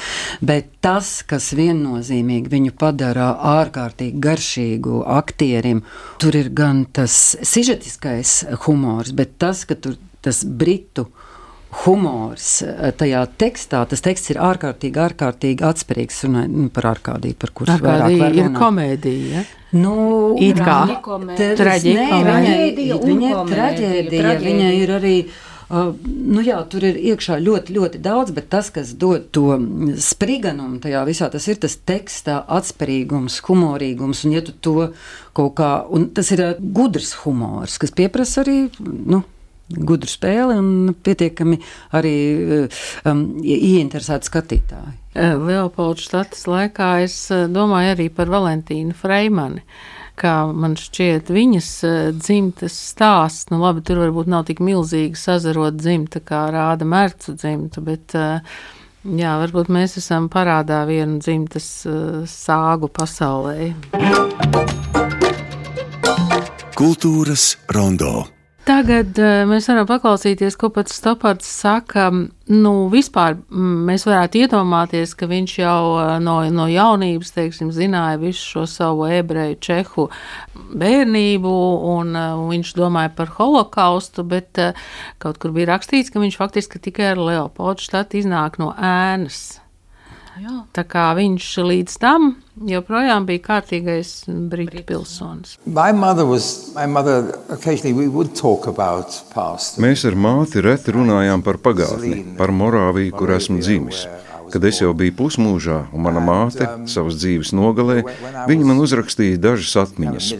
[0.45, 5.83] Bet tas, kas viennozīmīgi viņu padara ārkārtīgi garšīgu aktierim,
[6.21, 11.09] tur ir gan tas sižetiskais humors, bet tas, ka tur tas britu
[11.85, 13.85] humors eh, tajā tekstā.
[13.91, 19.29] Tas teksts ir ārkārtīgi, ārkārtīgi atspērīgs runājot nu, par ārkārtīgi, par kuriem Ārkārtīgi ir komēdija.
[19.37, 19.45] Ja?
[19.79, 19.95] Nu,
[20.43, 20.81] It kā.
[21.39, 25.15] Traģēdija Viņa ir komēdija, traģēdija, viņa ir arī.
[25.71, 29.93] Uh, nu jā, tur ir iekšā ļoti, ļoti daudz, bet tas, kas dod to mm,
[30.03, 34.25] spriganumu tajā visā, tas ir tas tekstā atspērīgums, humorīgums.
[34.27, 34.89] Un, ja tu to
[35.37, 38.65] kaut kā, un tas ir gudrs humors, kas pieprasa arī.
[38.83, 39.23] Nu,
[39.71, 41.61] Gudru spēli un pietiekami
[41.95, 44.97] arī uh, um, ieinteresēti skatītāji.
[45.15, 49.65] Leopolds štatas laikā es eh, domāju arī par Valentīnu Freimani.
[50.21, 55.79] Kā man šķiet, viņas eh, dzimtes stāsts, nu labi, tur varbūt nav tik milzīgi sazarot
[55.81, 58.59] dzimta, kā rāda mērcu dzimta, bet eh,
[59.03, 63.73] jā, varbūt mēs esam parādā vienu dzimtes eh, sāgu pasaulē.
[66.77, 68.40] Kultūras rondo.
[68.69, 72.11] Tagad uh, mēs varam paklausīties, ko pats Stopards saka.
[72.51, 78.19] Nu, vispār mm, mēs varētu iedomāties, ka viņš jau uh, no, no jaunības, teiksim, zināja
[78.21, 80.07] visu šo savu ebreju čehu
[80.83, 81.55] bērnību,
[81.95, 84.61] un uh, viņš domāja par holokaustu, bet
[85.23, 89.61] kaut kur bija rakstīts, ka viņš faktiski tikai ar Leopoldu štatu iznāk no ēnas.
[90.39, 90.61] Jā.
[90.77, 92.31] Tā kā viņš līdz tam
[92.71, 94.13] joprojām bija kārtīgais
[94.51, 95.57] britu pilsonis.
[95.67, 99.81] My mother was, my mother, occasionally we would talk about past.
[99.83, 104.07] Mēs ar māti reti runājām par pagātni, par Morāviju, kur esmu dzimis.
[104.51, 108.01] Kad es jau biju pusmūžā, un mana māte savas dzīves nogalē,
[108.51, 110.33] viņa man uzrakstīja dažas atmiņas.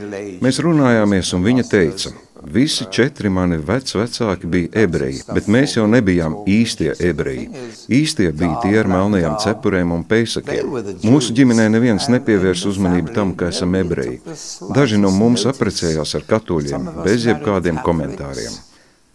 [0.43, 2.11] Mēs runājāmies, un viņa teica,
[2.43, 7.49] Visi četri mani vecvecāki bija ebreji, bet mēs jau nebijām īstie ebreji.
[7.93, 10.73] Īstie bija tie ar melnajām cepurēm un peisakiem.
[11.05, 14.23] Mūsu ģimenē neviens nepievērs uzmanību tam, ka esam ebreji.
[14.75, 18.59] Daži no mums aprecējās ar katoļiem, bez jebkādiem komentāriem.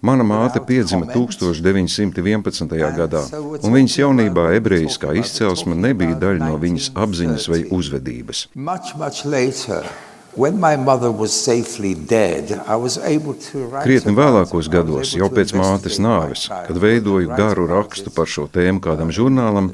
[0.05, 2.73] Mana māte piedzima 1911.
[2.97, 8.43] gadā, un viņas jaunībā ebrejiskā izcelsme nebija daļa no viņas apziņas vai uzvedības.
[8.53, 9.88] Much, much later,
[10.36, 15.30] when my mother was safely dead, I was able to write Krietni vēlākos gados, jau
[15.32, 19.71] pēc mātes nāves, kad veidoju garu rakstu par šo tēmu kādam žurnālam,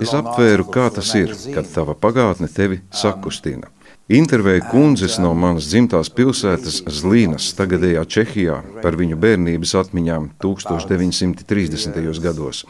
[0.00, 3.72] es aptvēru, kā tas ir, kad tava pagātne tevi sakustina.
[4.12, 12.20] Intervēju kundzes no manas dzimtās pilsētas Zlīnas, tagadējā Čehijā, par viņu bērnības atmiņām 1930.
[12.20, 12.64] gados.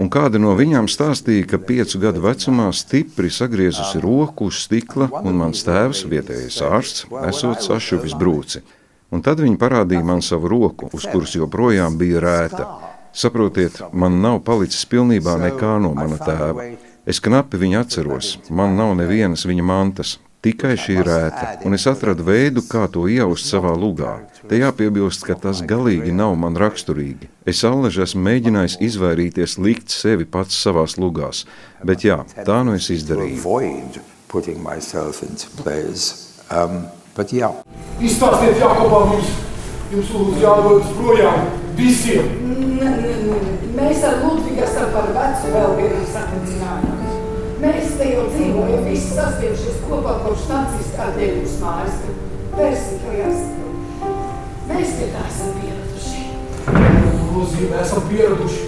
[0.00, 5.38] Un kāda no viņām stāstīja, ka piecu gadu vecumā stipri sagriezusi roku uz stikla, un
[5.38, 8.64] mans tēvs, vietējais ārsts, esot sašuvis brūci.
[9.14, 12.66] Un tad viņi parādīja man savu roku, uz kuras joprojām bija rēta.
[13.14, 16.72] Saprotiet, man nav palicis pilnībā nekā no mana tēva.
[17.06, 22.26] Es knapi viņu atceros, man nav nevienas viņa mantas, tikai šī rēta, un es atradu
[22.26, 24.16] veidu, kā to ieaust savā lugā.
[24.48, 27.30] Te jāpiebilst, ka tas galīgi nav man raksturīgi.
[27.48, 31.46] Es allaž esmu mēģinājis izvairīties likt sevi pats savās lugās,
[31.84, 33.40] bet jā, tā nu es izdarīju.
[33.40, 34.02] avoid
[34.34, 36.42] putting myself into plays.
[36.50, 37.54] Um, but yeah.
[38.02, 39.30] Izstāstiet, Jākopā, mums,
[39.92, 41.46] jums lūdzu jādodas projām
[41.78, 42.32] visiem.
[43.78, 47.16] Mēs ar Ludvigu esam par vecu vēl vienam satricinājumu.
[47.62, 52.00] Mēs te jau dzīvojam, visi sastiešies kopā kopš nācijas kā ģērbus mājas.
[52.54, 53.53] Persika jāsaprot.
[57.44, 58.62] Nozīmē, esam pieraduši.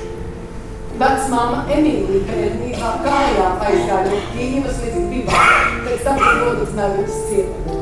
[1.01, 7.79] Vecmāma Emīlija bērnībā kājā aizgāja no Kīvas līdz Vivām, pēc tam ir nodots Nevis ciematu.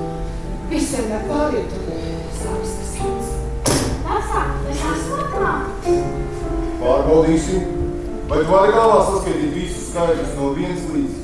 [0.70, 3.34] Visiem nepāriet un sāks tas jums.
[4.06, 5.90] Vecāk, es esmu klāt.
[6.84, 7.68] Pārbaudīsim,
[8.30, 11.23] vai tu vari galvā saskaitīt visus skaidrus no 1 līdz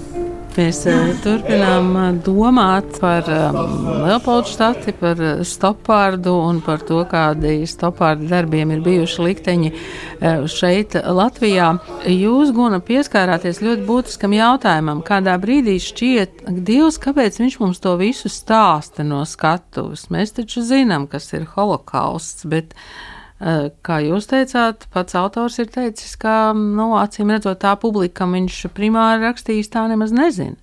[0.50, 6.98] Mēs eh, turpinām eh, domāt par um, Leopoldu štati, par eh, stopārdu un par to,
[7.08, 11.68] kādi stopārdu darbiem ir bijuši likteņi eh, šeit Latvijā.
[12.10, 15.04] Jūs, Guna, pieskārāties ļoti būtiskam jautājumam.
[15.06, 20.08] Kādā brīdī šķiet, Dievs, kāpēc viņš mums to visu stāsta no skatuves?
[20.10, 23.10] Mēs taču zinām, kas ir holokausts, bet eh,
[23.40, 28.66] Kā jūs teicāt, pats autors ir teicis, ka, nu, acīm redzot, tā publika, kam viņš
[28.76, 30.59] primāri rakstījis, tā nemaz nezina.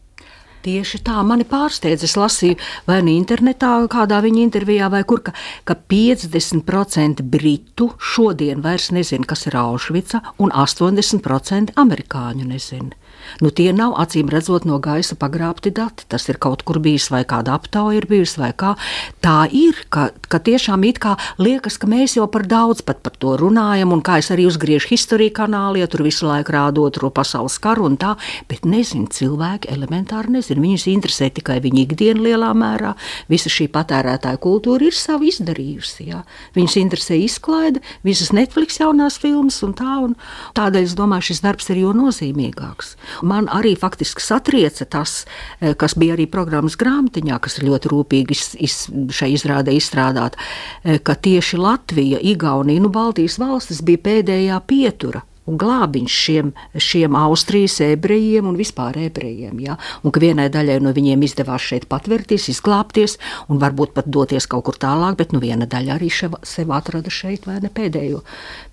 [0.68, 2.04] Tieši tā mani pārsteidz.
[2.04, 2.58] Es lasīju,
[2.90, 5.34] vai nu internetā, kādā viņa intervijā, vai kur, ka,
[5.66, 12.98] ka 50% britu šodien vairs nezina, kas ir Auschwitz, un 80% amerikāņu nezina.
[13.42, 16.06] Nu, tie nav acīm redzot no gaisa pagrābti dati.
[16.08, 18.76] Tas ir kaut kur bijis, vai kāda aptauja ir bijusi, vai kā.
[19.24, 23.16] Tā ir, ka, ka tiešām it kā liekas, ka mēs jau par daudz pat par
[23.20, 27.10] to runājam, un kā es arī uzgriežu historiju kanālī, ja tur visu laiku rādot to
[27.14, 28.16] pasaules karu un tā,
[28.50, 30.64] bet nezinu, cilvēki elementāri nezinu.
[30.64, 32.94] Viņus interesē tikai viņa ikdiena lielā mērā.
[33.32, 36.08] Visa šī patērētāja kultūra ir savu izdarījusi.
[36.12, 36.24] Jā.
[36.58, 40.16] Viņus interesē izklaide, visas Netflix jaunās filmas un tā, un
[40.58, 42.96] tādēļ es domāju, šis darbs ir jo nozīmīgāks.
[43.22, 45.26] Man arī faktiski satrieca tas,
[45.60, 48.76] eh, kas bija arī programmas grāmatiņā, kas ir ļoti rūpīgi iz, iz,
[49.10, 50.38] šai izrādē izstrādāta,
[50.84, 57.16] eh, ka tieši Latvija, Igaunija, nu Baltijas valstis bija pēdējā pietura un glābiņš šiem, šiem
[57.18, 59.60] Austrijas ebrejiem un vispār ebrejiem.
[59.64, 59.78] Ja?
[60.04, 64.68] Un ka vienai daļai no viņiem izdevās šeit patvērties, izglābties un varbūt pat doties kaut
[64.68, 68.24] kur tālāk, bet nu, viena daļa arī šev, sev atrada šeit vai ne pēdējo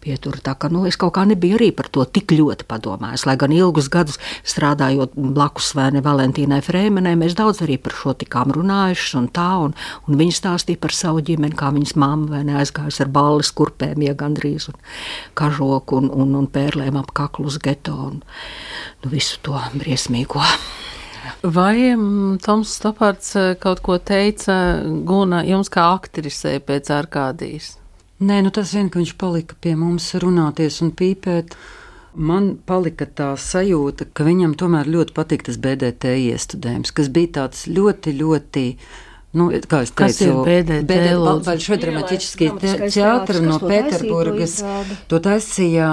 [0.05, 0.43] pieturu.
[0.45, 3.27] Tā kā nu, es kaut kā nebiju arī par to tik ļoti padomājis.
[3.29, 8.17] Lai gan ilgus gadus strādājot blakus vai ne Valentīnai Frēmenai, mēs daudz arī par šo
[8.19, 9.75] tikām runājuši un tā, un,
[10.09, 14.03] un viņa stāstīja par savu ģimeni, kā viņas mamma vai ne aizgājusi ar balles kurpēm,
[14.05, 14.79] ja gandrīz un
[15.39, 20.43] kažoku un, un, un pērlēm ap kaklu uz geto un nu, visu to briesmīgo.
[21.45, 24.57] Vai mm, Toms Stopārds eh, kaut ko teica
[25.09, 27.75] Guna jums kā aktrisē pēc ārkādijas?
[28.25, 31.57] Nē, nu tas vien, ka viņš palika pie mums runāties un pīpēt.
[32.15, 37.65] Man palika tā sajūta, ka viņam tomēr ļoti patīk tas BDT iestudējums, kas bija tāds
[37.67, 38.65] ļoti, ļoti.
[39.35, 44.61] Nu, kā es Kas teicu, dramatiskī dramatiskais teātris, no Pēterburgas.
[45.11, 45.89] To taisīja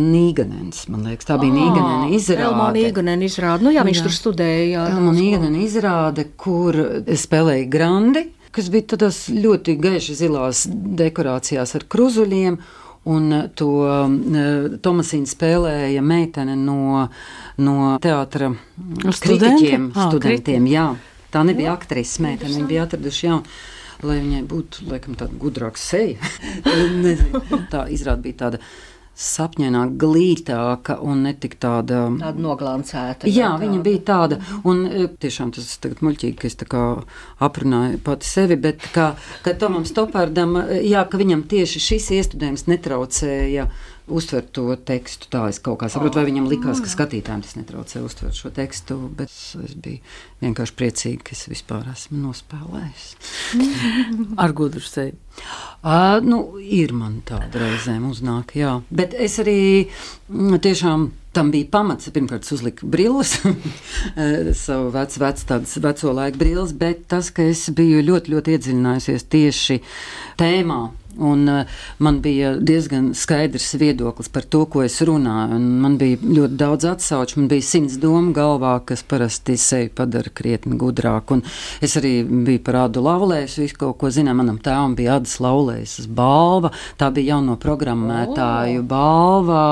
[0.00, 2.82] Nīganens, man liekas, tā bija Nīganena Elmona izrāde.
[2.84, 3.64] Īganena izrāda.
[3.64, 4.04] Nu, jā, viņš Jā.
[4.04, 4.84] tur studēja.
[5.00, 6.76] Man īstenībā izrāda, kur
[7.24, 12.60] spēlēja grandi, kas bija tādās ļoti gaiši zilās dekorācijās ar kruzuļiem.
[13.04, 14.04] Un to uh,
[14.80, 17.02] Tomasīna spēlēja meitene no,
[17.60, 19.18] no teātra Studenti?
[19.26, 20.70] kritiķiem, Ā, studentiem.
[20.72, 20.86] Jā.
[21.34, 23.56] Tā nebija aktrise meitene, viņa bija atraduši jaunu.
[24.04, 26.18] lai viņai būtu laikam, tāda gudrāka seja.
[27.72, 28.58] Tā izrāda bija tāda
[29.14, 33.30] sapņaināk, glītāka un ne tik tāda- tāda noglancēta.
[33.30, 33.62] Jā, tāda.
[33.62, 34.40] viņa bija tāda.
[34.66, 36.82] Un e, tiešām tas tagad muļķīgi, ka es tā kā
[37.40, 39.14] aprunāju pati sevi, bet kā,
[39.46, 43.70] ka Tomam Stopārdam, e, jā, ka viņam tieši šis iestudējums netraucēja
[44.06, 45.28] uztvert to tekstu.
[45.32, 48.98] Tā es kaut kā saprotu, vai viņam likās, ka skatītājiem tas netraucē uztvert šo tekstu,
[49.16, 50.02] bet es biju
[50.44, 53.08] vienkārši priecīga, ka es vispār esmu nospēlējis.
[54.44, 55.16] Ar gudru seju.
[55.84, 58.78] Uh, nu, ir man tāda reizēm uznāk, jā.
[58.94, 62.10] Bet es arī mm, tiešām tam bija pamats.
[62.14, 63.34] Pirmkārt, uzliku brilles,
[64.64, 69.26] savu vecu, vecu, tādas veco laiku brilles, bet tas, ka es biju ļoti, ļoti iedziļinājusies
[69.34, 69.80] tieši
[70.40, 70.82] tēmā
[71.18, 71.66] Un, uh,
[71.98, 75.58] man bija diezgan skaidrs viedoklis par to, ko es runāju.
[75.84, 80.78] Man bija ļoti daudz atsauču, man bija simts domu galvā, kas parasti sevi padara krietni
[80.80, 81.38] gudrāku.
[81.38, 81.44] Un
[81.84, 84.40] es arī biju par Ādu Laulēju, visu kaut ko zināju.
[84.40, 86.72] Manam tēvam bija Ādas Laulējas balva.
[86.98, 88.88] Tā bija jauno programmētāju oh.
[88.90, 89.62] balva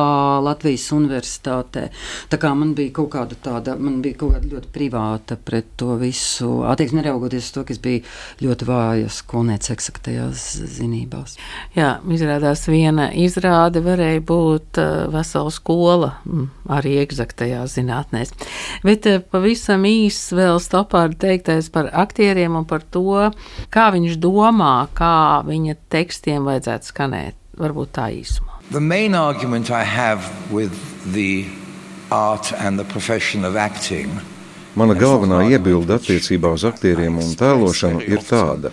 [0.46, 1.88] Latvijas universitātē.
[2.30, 5.96] Tā kā man bija kaut kāda tāda, man bija kaut kāda ļoti privāta pret to
[6.00, 8.06] visu attieksmi, neraugoties uz to, ka es biju
[8.46, 10.46] ļoti vāja skolniece eksaktajās
[10.78, 11.36] zinībās izrādās.
[11.74, 18.32] Jā, izrādās viena izrāde varēja būt uh, vesela skola mm, arī eksaktajās zinātnēs.
[18.82, 23.30] Bet uh, pavisam īss vēl stopāri teiktais par aktieriem un par to,
[23.70, 27.34] kā viņš domā, kā viņa tekstiem vajadzētu skanēt.
[27.58, 28.60] Varbūt tā īsumā.
[28.70, 30.72] The main argument I have with
[31.12, 31.44] the
[32.10, 34.08] art and the profession of acting
[34.72, 38.70] Mana galvenā iebilde attiecībā uz aktieriem un tēlošanu ir tāda,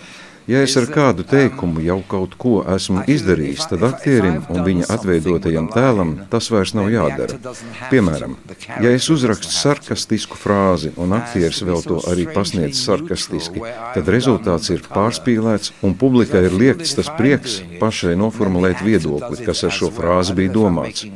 [0.50, 5.68] Ja es ar kādu teikumu jau kaut ko esmu izdarījis, tad aktierim un viņa atveidotajam
[5.70, 7.38] tēlam tas vairs nav jādara.
[7.92, 8.34] Piemēram,
[8.82, 13.62] ja es uzrakstu sarkastisku frāzi un aktieris vēl to arī pasniedz sarkastiski,
[13.94, 19.76] tad rezultāts ir pārspīlēts un publikai ir liekts tas prieks pašai noformulēt viedokli, kas ar
[19.78, 21.06] šo frāzi bija domāts.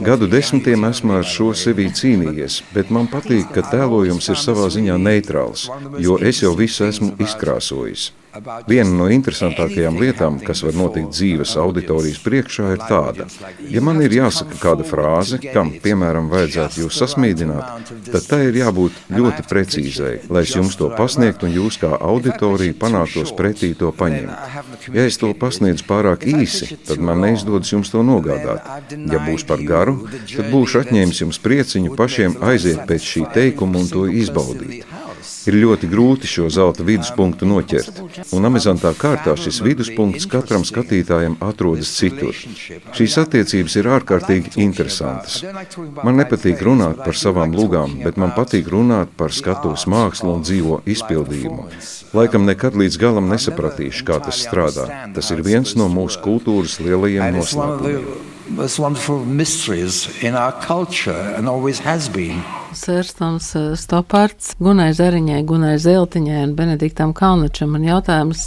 [0.00, 4.96] Gadu desmitiem esmu ar šo sevi cīnījies, bet man patīk, ka tēlojums ir savā ziņā
[5.06, 5.68] neitrāls,
[6.02, 8.10] jo es jau visu esmu izkrāsojis.
[8.68, 13.26] Viena no interesantākajām lietām, kas var notikt dzīves auditorijas priekšā, ir tāda,
[13.72, 18.98] ja man ir jāsaka kāda frāze, kam, piemēram, vajadzētu jūs sasmīdināt, tad tai ir jābūt
[19.16, 24.92] ļoti precīzai, lai es jums to pasniegtu un jūs kā auditorija panāktos pretī to paņemt.
[24.92, 28.92] Ja es to pasniedzu pārāk īsi, tad man neizdodas jums to nogādāt.
[28.92, 29.98] Ja būs par garu,
[30.34, 34.84] tad būšu atņēmis jums prieciņu pašiem aiziet pēc šī teikuma un to izbaudīt.
[35.46, 38.00] Ir ļoti grūti šo zelta viduspunktu noķert,
[38.34, 42.34] un amizantā kārtā šis viduspunkts katram skatītājam atrodas citur.
[42.96, 45.38] Šīs attiecības ir ārkārtīgi interesantas.
[46.02, 50.80] Man nepatīk runāt par savām lugām, bet man patīk runāt par skatuves mākslu un dzīvo
[50.96, 51.70] izpildījumu.
[52.16, 54.88] Laikam nekad līdz galam nesapratīšu, kā tas strādā.
[55.14, 58.34] Tas ir viens no mūsu kultūras lielajiem noslēpumiem.
[58.56, 62.42] There's wonderful mysteries in our culture and always has been.
[62.74, 67.70] Sērstams eh, Stopards, Gunai Zariņai, Gunai Zeltiņai un Benediktam Kalnačam.
[67.76, 68.42] Man jautājums,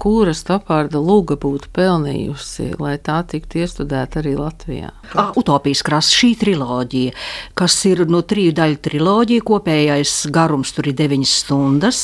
[0.00, 4.92] kura Stoparda lūga būtu pelnījusi, lai tā tiktu iestudēta arī Latvijā?
[5.10, 7.14] Ah, utopijas krāsa šī triloģija,
[7.58, 12.02] kas ir no triju daļu triloģija, kopējais garums tur ir deviņas stundas,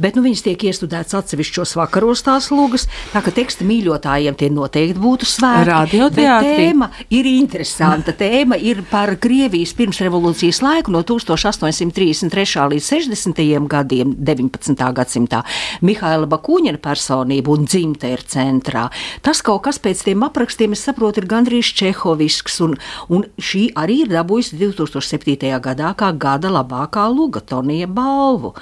[0.00, 4.98] bet nu, viņas tiek iestudētas atsevišķos vakaros tās lūgas, tā ka teksta mīļotājiem tie noteikti
[5.02, 6.02] būtu svēti.
[6.16, 8.14] Tēma ir interesanta.
[8.16, 12.68] Tēma ir par Krievijas pirmsrevolūcijas laiku no 1833.
[12.72, 13.68] līdz 60.
[13.68, 14.84] gadiem, 19.
[14.96, 15.42] gadsimtā.
[15.84, 18.86] Mihaila Bakuņina personība un dzimta ir centrā.
[19.22, 22.76] Tas kaut kas pēc tiem aprakstiem, es saprotu, ir gandrīz čehovisks, un,
[23.12, 25.52] un šī arī ir dabūjusi 2007.
[25.62, 28.54] gadā kā gada labākā lugatonija balvu.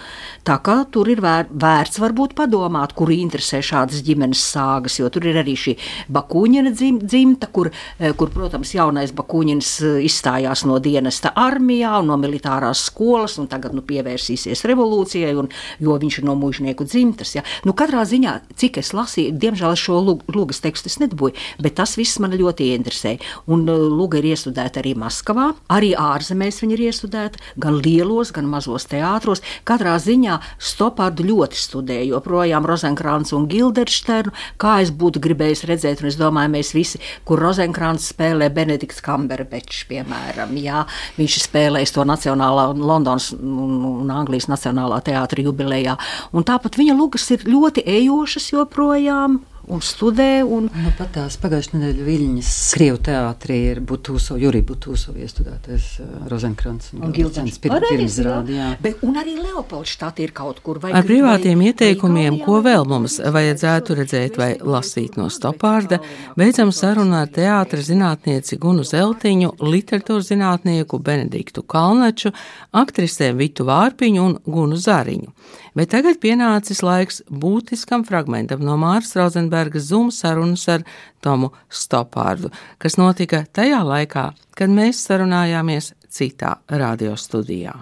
[0.44, 5.28] Tā kā tur ir vēr, vērts varbūt padomāt, kur interesē šādas ģimenes sāgas, jo tur
[5.30, 5.76] ir arī šī
[6.12, 12.10] Bakuņina dzim, dzimta, kur, eh, kur, protams, jaunais Bakuņins eh, izstājās no dienesta armijā un
[12.12, 15.50] no militārās skolas, un tagad nu, pievērsīsies revolūcijai, un,
[15.82, 17.36] jo viņš ir no mūžnieku dzimtas.
[17.36, 17.44] Ja.
[17.68, 20.00] Nu, katrā ziņā, cik es lasīju, diemžēl šo
[20.34, 23.22] lugas tekstu es nedabūju, bet tas viss man ļoti ieinteresēja.
[23.52, 28.48] Un uh, luga ir iestudēta arī Maskavā, arī ārzemēs viņa ir iestudēta, gan lielos, gan
[28.50, 29.42] mazos teātros.
[29.68, 36.10] Katrā ziņā Stopārdu ļoti studēju, joprojām Rozenkrāns un Gilderšternu, kā es būtu gribējis redzēt, un
[36.10, 40.84] es domāju, mēs visi, kur Rozenkrāns spēlē Benedikts Kamberbečs, piemēram, jā,
[41.18, 45.98] viņš spēlēs to Nacionālā Londonas un Anglijas Nacionālā teātra jubilejā.
[46.32, 49.42] Un tāpat viņa lugas ir ļoti ejošas joprojām.
[49.66, 50.42] Un studē.
[50.44, 50.68] Un...
[50.68, 56.92] Nu, pat tās pagājušā nedēļa Viļņas Krievu teātrī ir Butūso, Jurija Butūso iestudētais uh, Rozenkrants
[56.94, 58.70] un, un Gilcens pirms rādījā.
[58.84, 60.80] Bet, un arī Leopoldštāte ir kaut kur.
[60.84, 66.00] Ar privātiem vai, ieteikumiem, vai ko vēl mums vajadzētu redzēt vai lasīt no Stopārda,
[66.38, 72.34] beidzam sarunu ar teātra zinātnieci Gunu Zeltiņu, literatūras zinātnieku Benediktu Kalnaču,
[72.74, 75.32] aktrisēm Vitu Vārpiņu un Gunu Zariņu.
[75.74, 80.84] Bet tagad pienācis laiks būtiskam fragmentam no Māras Rozenbergas Zoom sarunas ar
[81.24, 87.74] Tomu Stopārdu, kas notika tajā laikā, kad mēs sarunājāmies citā radiostudijā.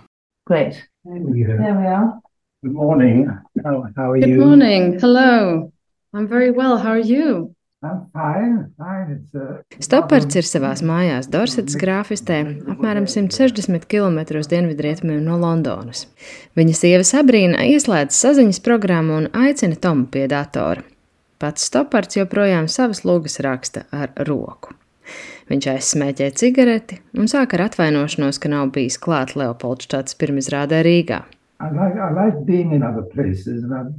[0.49, 0.81] Great.
[1.05, 1.45] There we
[1.87, 2.17] are.
[2.63, 3.27] Good morning.
[3.63, 4.39] How, how are Good you?
[4.39, 4.99] morning.
[4.99, 5.71] Hello.
[6.15, 6.79] I'm very well.
[6.79, 7.55] How are you?
[9.83, 12.37] Stopards ir savās mājās Dorsetas grāfistē,
[12.71, 14.21] apmēram 160 km
[14.53, 16.05] dienvidrietumiem no Londonas.
[16.59, 20.87] Viņa sieva Sabrīna ieslēdz saziņas programmu un aicina Tomu pie datora.
[21.43, 24.77] Pats Stopards joprojām savas lūgas raksta ar roku.
[25.51, 31.25] Viņš aizsmēķē cigareti un sāk ar atvainošanos, ka nav bijis klāt Leopoldštāts pirmizrādē Rīgā.
[31.63, 33.93] I like, I like being in other places, and I've,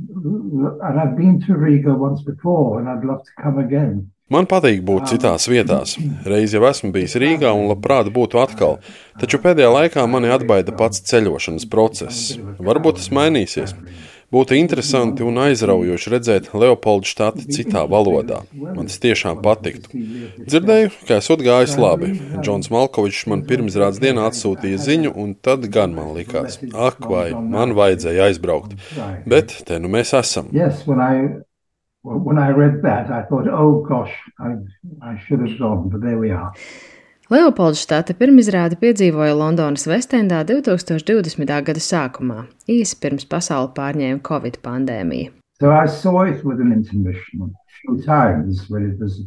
[0.88, 4.12] and I've been to Riga once before, and I'd love to come again.
[4.34, 5.94] Man patīk būt citās vietās.
[6.28, 8.80] Reiz jau esmu bijis Rīgā un labprāt būtu atkal,
[9.22, 12.34] taču pēdējā laikā mani atbaida pats ceļošanas process.
[12.60, 13.76] Varbūt tas mainīsies.
[14.34, 18.40] Būtu interesanti un aizraujoši redzēt Leopoldu štati citā valodā.
[18.58, 19.92] Man tas tiešām patiktu.
[20.48, 22.10] Dzirdēju, ka esot gājis labi.
[22.40, 27.76] Džons Malkovičs man pirmsrādes dienā atsūtīja ziņu, un tad gan man likās, ak, vai man
[27.78, 28.74] vajadzēja aizbraukt.
[29.30, 30.50] Bet te nu mēs esam.
[32.04, 34.58] When I read that, I thought, oh gosh, I,
[35.02, 36.52] I should have gone, but there we are.
[37.32, 41.54] Leopoldštāte pirmizrādi piedzīvoja Londonas Vestendā 2020.
[41.70, 45.32] gada sākumā, īsi pirms pasauli pārņēma Covid pandēmija.
[45.62, 49.22] So I saw it with an intermission a few times when it was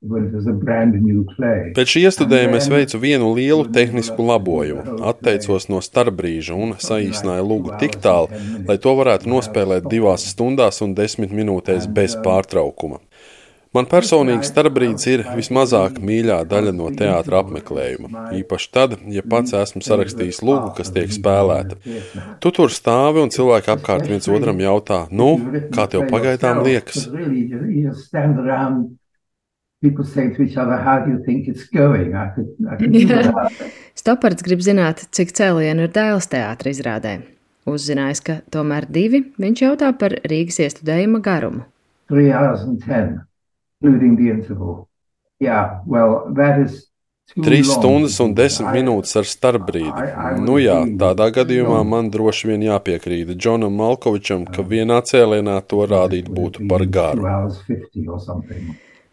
[0.00, 7.76] Pēc šī iestudējuma es veicu vienu lielu tehnisku labojumu, atteicos no starpbrīža un saīsināju lūgu
[7.82, 8.32] tik tālu,
[8.64, 12.96] lai to varētu nospēlēt divās stundās un desmit minūtēs bez pārtraukuma.
[13.70, 18.24] Man personīgi starpbrīdis ir vismazāk mīļā daļa no teātra apmeklējuma.
[18.40, 21.78] Īpaši tad, ja pats esmu sarakstījis lūgu, kas tiek spēlēta.
[22.42, 25.28] Tu tur stāvi un cilvēki apkārt viens otram jautā, nu,
[25.70, 27.06] kā tev pagaidām liekas?
[29.80, 32.12] People say to each other, how do you think it's going?
[32.12, 33.70] I could, I could.
[33.96, 37.14] Stopards grib zināt, cik cēlienu ir dēls teātra izrādē.
[37.64, 41.64] Uzzinājis, ka tomēr divi, viņš jautā par Rīgas iestudējuma garumu.
[42.12, 43.29] 3 hours and 10
[43.80, 44.88] including the interval.
[45.38, 46.90] Yeah, well, that is
[47.30, 50.06] Trīs stundas un desmit minūtes ar starpbrīdi.
[50.42, 56.26] Nu jā, tādā gadījumā man droši vien jāpiekrīt Džonam Malkovičam, ka vienā cēlienā to rādīt
[56.26, 57.28] būtu par garu.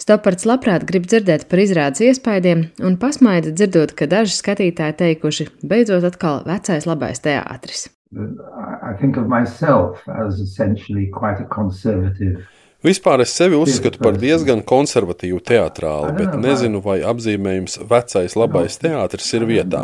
[0.01, 6.09] Stopards labprāt grib dzirdēt par izrādes iespaidiem un pasmaida dzirdot, ka daži skatītāji teikuši, beidzot
[6.09, 7.85] atkal vecais labais teātris.
[8.17, 12.41] I think of myself as essentially quite a conservative
[12.87, 19.27] Vispār es sevi uzskatu par diezgan konservatīvu teātrāli, bet nezinu, vai apzīmējums vecais labais teātris
[19.35, 19.81] ir vietā.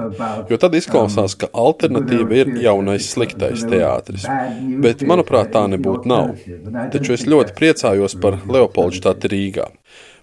[0.48, 4.24] Jo tad izklausās, ka alternatīva ir jaunais sliktais teātris.
[4.84, 6.32] Bet, manuprāt, tā nebūtu nav.
[6.96, 9.68] Taču es ļoti priecājos par Leopoldu štātu Rīgā.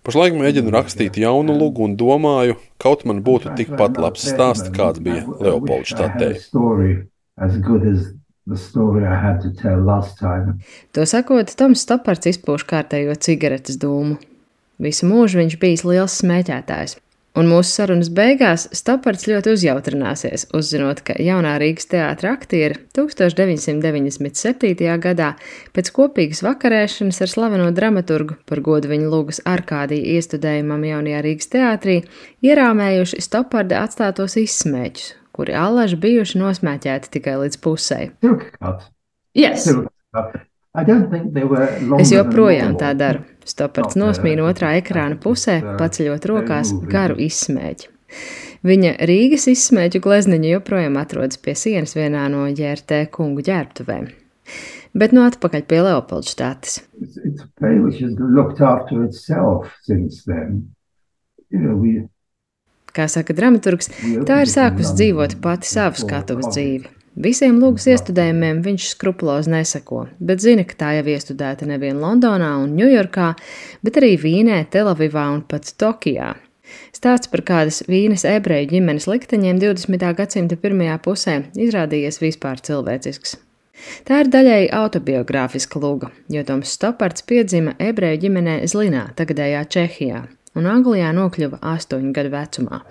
[0.06, 5.26] Pašlaik mēģinu rakstīt jaunu lugu un domāju, kaut man būtu tikpat labs stāsts, kāds bija
[5.28, 6.30] Leopoldu štatē.
[10.96, 14.16] To sakot, Toms Stopards izpūš kārtējo cigaretes dūmu.
[14.80, 16.96] Visu mūžu viņš bijis liels smēķētājs.
[17.38, 24.88] Un mūsu sarunas beigās Stopards ļoti uzjautrināsies, uzzinot, ka jaunā Rīgas teātra aktieri 1997.
[25.04, 25.28] gadā
[25.76, 31.96] pēc kopīgas vakarēšanas ar slaveno dramaturgu par godu viņa lūgas Arkādija iestudējumam jaunajā Rīgas teātrī
[32.42, 38.00] ierāmējuši Stoparda atstātos izsmēķus kuri allaži bijuši nosmēķēti tikai līdz pusē.
[39.36, 39.66] Yes.
[41.98, 43.24] Es joprojām tā daru.
[43.48, 47.88] Stopards nosmīna otrā ekrāna pusē, paceļot rokās garu izsmēķi.
[48.68, 54.10] Viņa Rīgas izsmēķu glezniņa joprojām atrodas pie sienas vienā no ģērtē kungu ģērbtuvēm.
[54.92, 56.82] Bet no atpakaļ pie Leopoldštātes.
[61.50, 62.08] You know, we,
[62.96, 63.90] Kā saka dramaturgs,
[64.26, 66.90] tā ir sākusi dzīvot pati savu skatuves dzīvi.
[67.20, 72.76] Visiem lūgas iestudējumiem viņš skrupulozi neseko, bet zina, ka tā jau iestudēta nevien Londonā un
[72.78, 73.32] Ņujorkā,
[73.82, 76.36] bet arī Vīnē, Telavivā un pat Tokijā.
[76.94, 80.08] Stāsts par kādas vīnes ebreju ģimenes likteņiem 20.
[80.16, 83.36] gadsimta pirmajā pusē izrādījies vispār cilvēcisks.
[84.06, 90.26] Tā ir daļēji autobiogrāfiska luga, jo Toms Stopards piedzima ebreju ģimenē Zlinā, tagadējā Čehijā,
[90.58, 92.82] un Anglijā nokļuva astoņu gadu vecumā.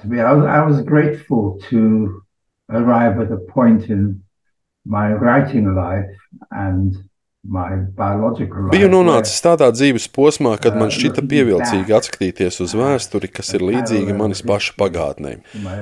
[4.85, 6.15] my writing life
[6.51, 6.95] and
[8.69, 14.11] Biju nonācis tādā dzīves posmā, kad man šķita pievilcīgi atskatīties uz vēsturi, kas ir līdzīga
[14.19, 15.37] manis paša pagātnē.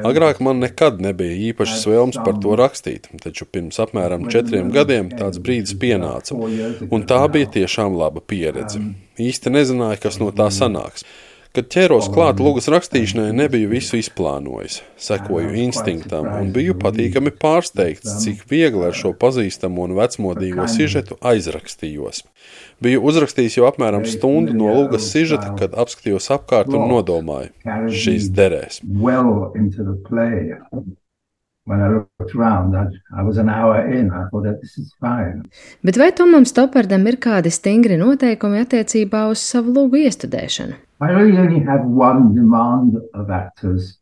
[0.05, 5.41] Agrāk man nekad nebija īpašas vēlmes par to rakstīt, taču pirms apmēram četriem gadiem tāds
[5.41, 8.83] brīdis pienāca, un tā bija tiešām laba pieredze.
[9.17, 11.09] Īsti nezināju, kas no tā sanāks.
[11.57, 14.75] Kad ķēros klāt lūgas rakstīšanai, nebiju visu izplānojis.
[15.01, 22.21] Sekoju instinktam un biju patīkami pārsteigts, cik viegli ar šo pazīstamo un vecmodīgo sižetu aizrakstījos.
[22.85, 27.49] Biju uzrakstījis jau apmēram stundu no lūgas sižeta, kad apskatījos apkārt un nodomāju,
[27.89, 28.77] šis derēs.
[31.67, 32.85] When I looked around, I,
[33.19, 34.09] I was an hour in.
[34.09, 35.43] I thought that this is fine.
[35.83, 40.77] Bet vai Tomam Stopardam ir kādi stingri noteikumi attiecībā uz savu lūgu iestudēšanu?
[41.03, 43.97] I really only have one demand of actors,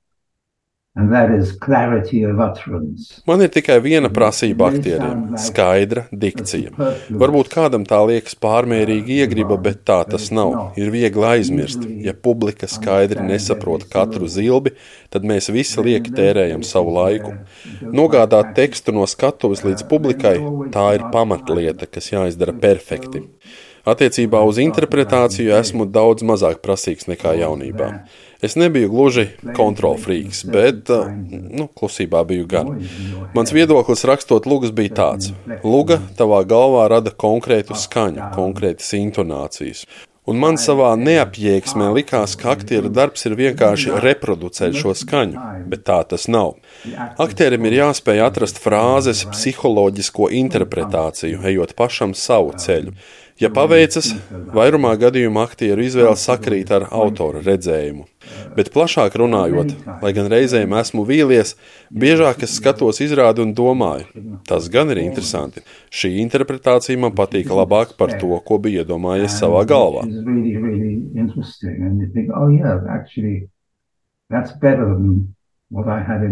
[3.28, 6.72] Man ir tikai viena prasība aktieriem- skaidra dikcija.
[7.12, 10.72] Varbūt kādam tā liekas pārmērīgi iegriba, bet tā tas nav.
[10.80, 11.84] Ir viegli aizmirst.
[12.00, 14.72] Ja publika skaidri nesaprot katru zilbi,
[15.12, 17.36] tad mēs visi lieki tērējam savu laiku.
[17.84, 20.40] Nogādāt tekstu no skatuves līdz publikai-
[20.76, 23.28] tā ir pamatlieta, kas jāizdara perfekti.
[23.86, 28.08] Attiecībā uz interpretāciju esmu daudz mazāk prasīgs nekā jaunībā.
[28.46, 29.28] Es nebiju gluži
[29.58, 32.74] kontrolfrīks, bet nu, klusībā biju gan.
[33.34, 35.32] Mans viedoklis rakstot lugas bija tāds:
[35.64, 39.88] Luga tavā galvā rada konkrētu skaņu, konkrētas intonācijas.
[40.26, 46.00] Un man savā neapjēgsmē likās, ka aktieru darbs ir vienkārši reproducēt šo skaņu, bet tā
[46.10, 46.56] tas nav.
[47.22, 52.96] Aktierim ir jāspēj atrast frāzes, psiholoģisko interpretāciju, ejot pašam savu ceļu.
[53.36, 54.14] Ja paveicas,
[54.56, 58.06] vairumā gadījumu aktieru izvēle sakrīt ar autora redzējumu.
[58.56, 61.52] Bet plašāk runājot, lai gan reizēm esmu vīlies,
[61.92, 65.66] biežāk es skatos izrādi un domāju, tas gan ir interesanti.
[65.92, 70.08] Šī interpretācija man patīk labāk par to, ko bija iedomājies savā galvā.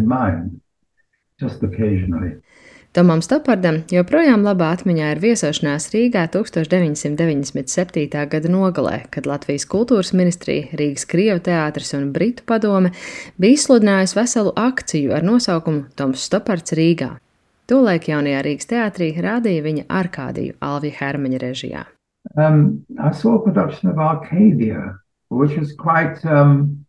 [0.08, 0.62] Mind,
[1.41, 2.43] just occasionally.
[2.94, 8.04] Tomam Stopardam joprojām labā atmiņā ir viesošanās Rīgā 1997.
[8.30, 12.91] gada nogalē, kad Latvijas kultūras ministrija, Rīgas Krievu teātris un Britu padome
[13.41, 17.10] bija izsludinājusi veselu akciju ar nosaukumu Toms Stopards Rīgā.
[17.66, 21.88] Tolaik jaunajā Rīgas teātrī rādīja viņa Arkādiju Alvija Hermaņa režijā.
[22.38, 25.00] Um, I saw a production of Arcadia,
[25.32, 26.83] which was quite um,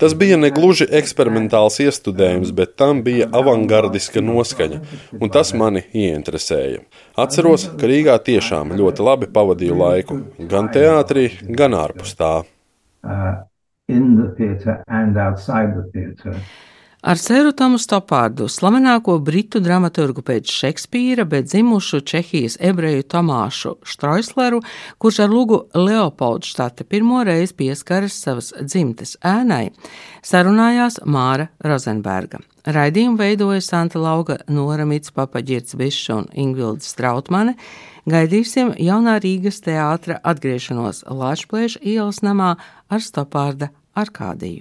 [0.00, 4.80] Tas bija negluži eksperimentāls iestudējums, bet tam bija avangardiska noskaņa,
[5.20, 6.80] un tas mani ieinteresēja.
[7.24, 10.18] Atceros, ka Rīgā tiešām ļoti labi pavadīju laiku,
[10.50, 12.32] gan teātrī, gan ārpus tā.
[13.06, 13.38] Uh,
[17.00, 24.58] Ar Sēru Tomu Stopārdu, slavenāko britu dramaturgu pēc Šekspīra, bet dzimušu Čehijas ebreju Tomāšu Štroisleru,
[25.00, 29.70] kurš ar lūgu Leopoldštate pirmo reizi pieskaras savas dzimtes ēnai,
[30.20, 32.42] sarunājās Māra Rozenberga.
[32.68, 37.56] Raidījumu veidoja Santa Lauga, Nora Mitspapa, Girts Bišs un Ingvilda Strautmane.
[38.12, 42.58] Gaidīsim jaunā Rīgas teātra atgriešanos Lāčplēša ielas namā
[42.92, 44.58] ar Stopārda Arkādiju.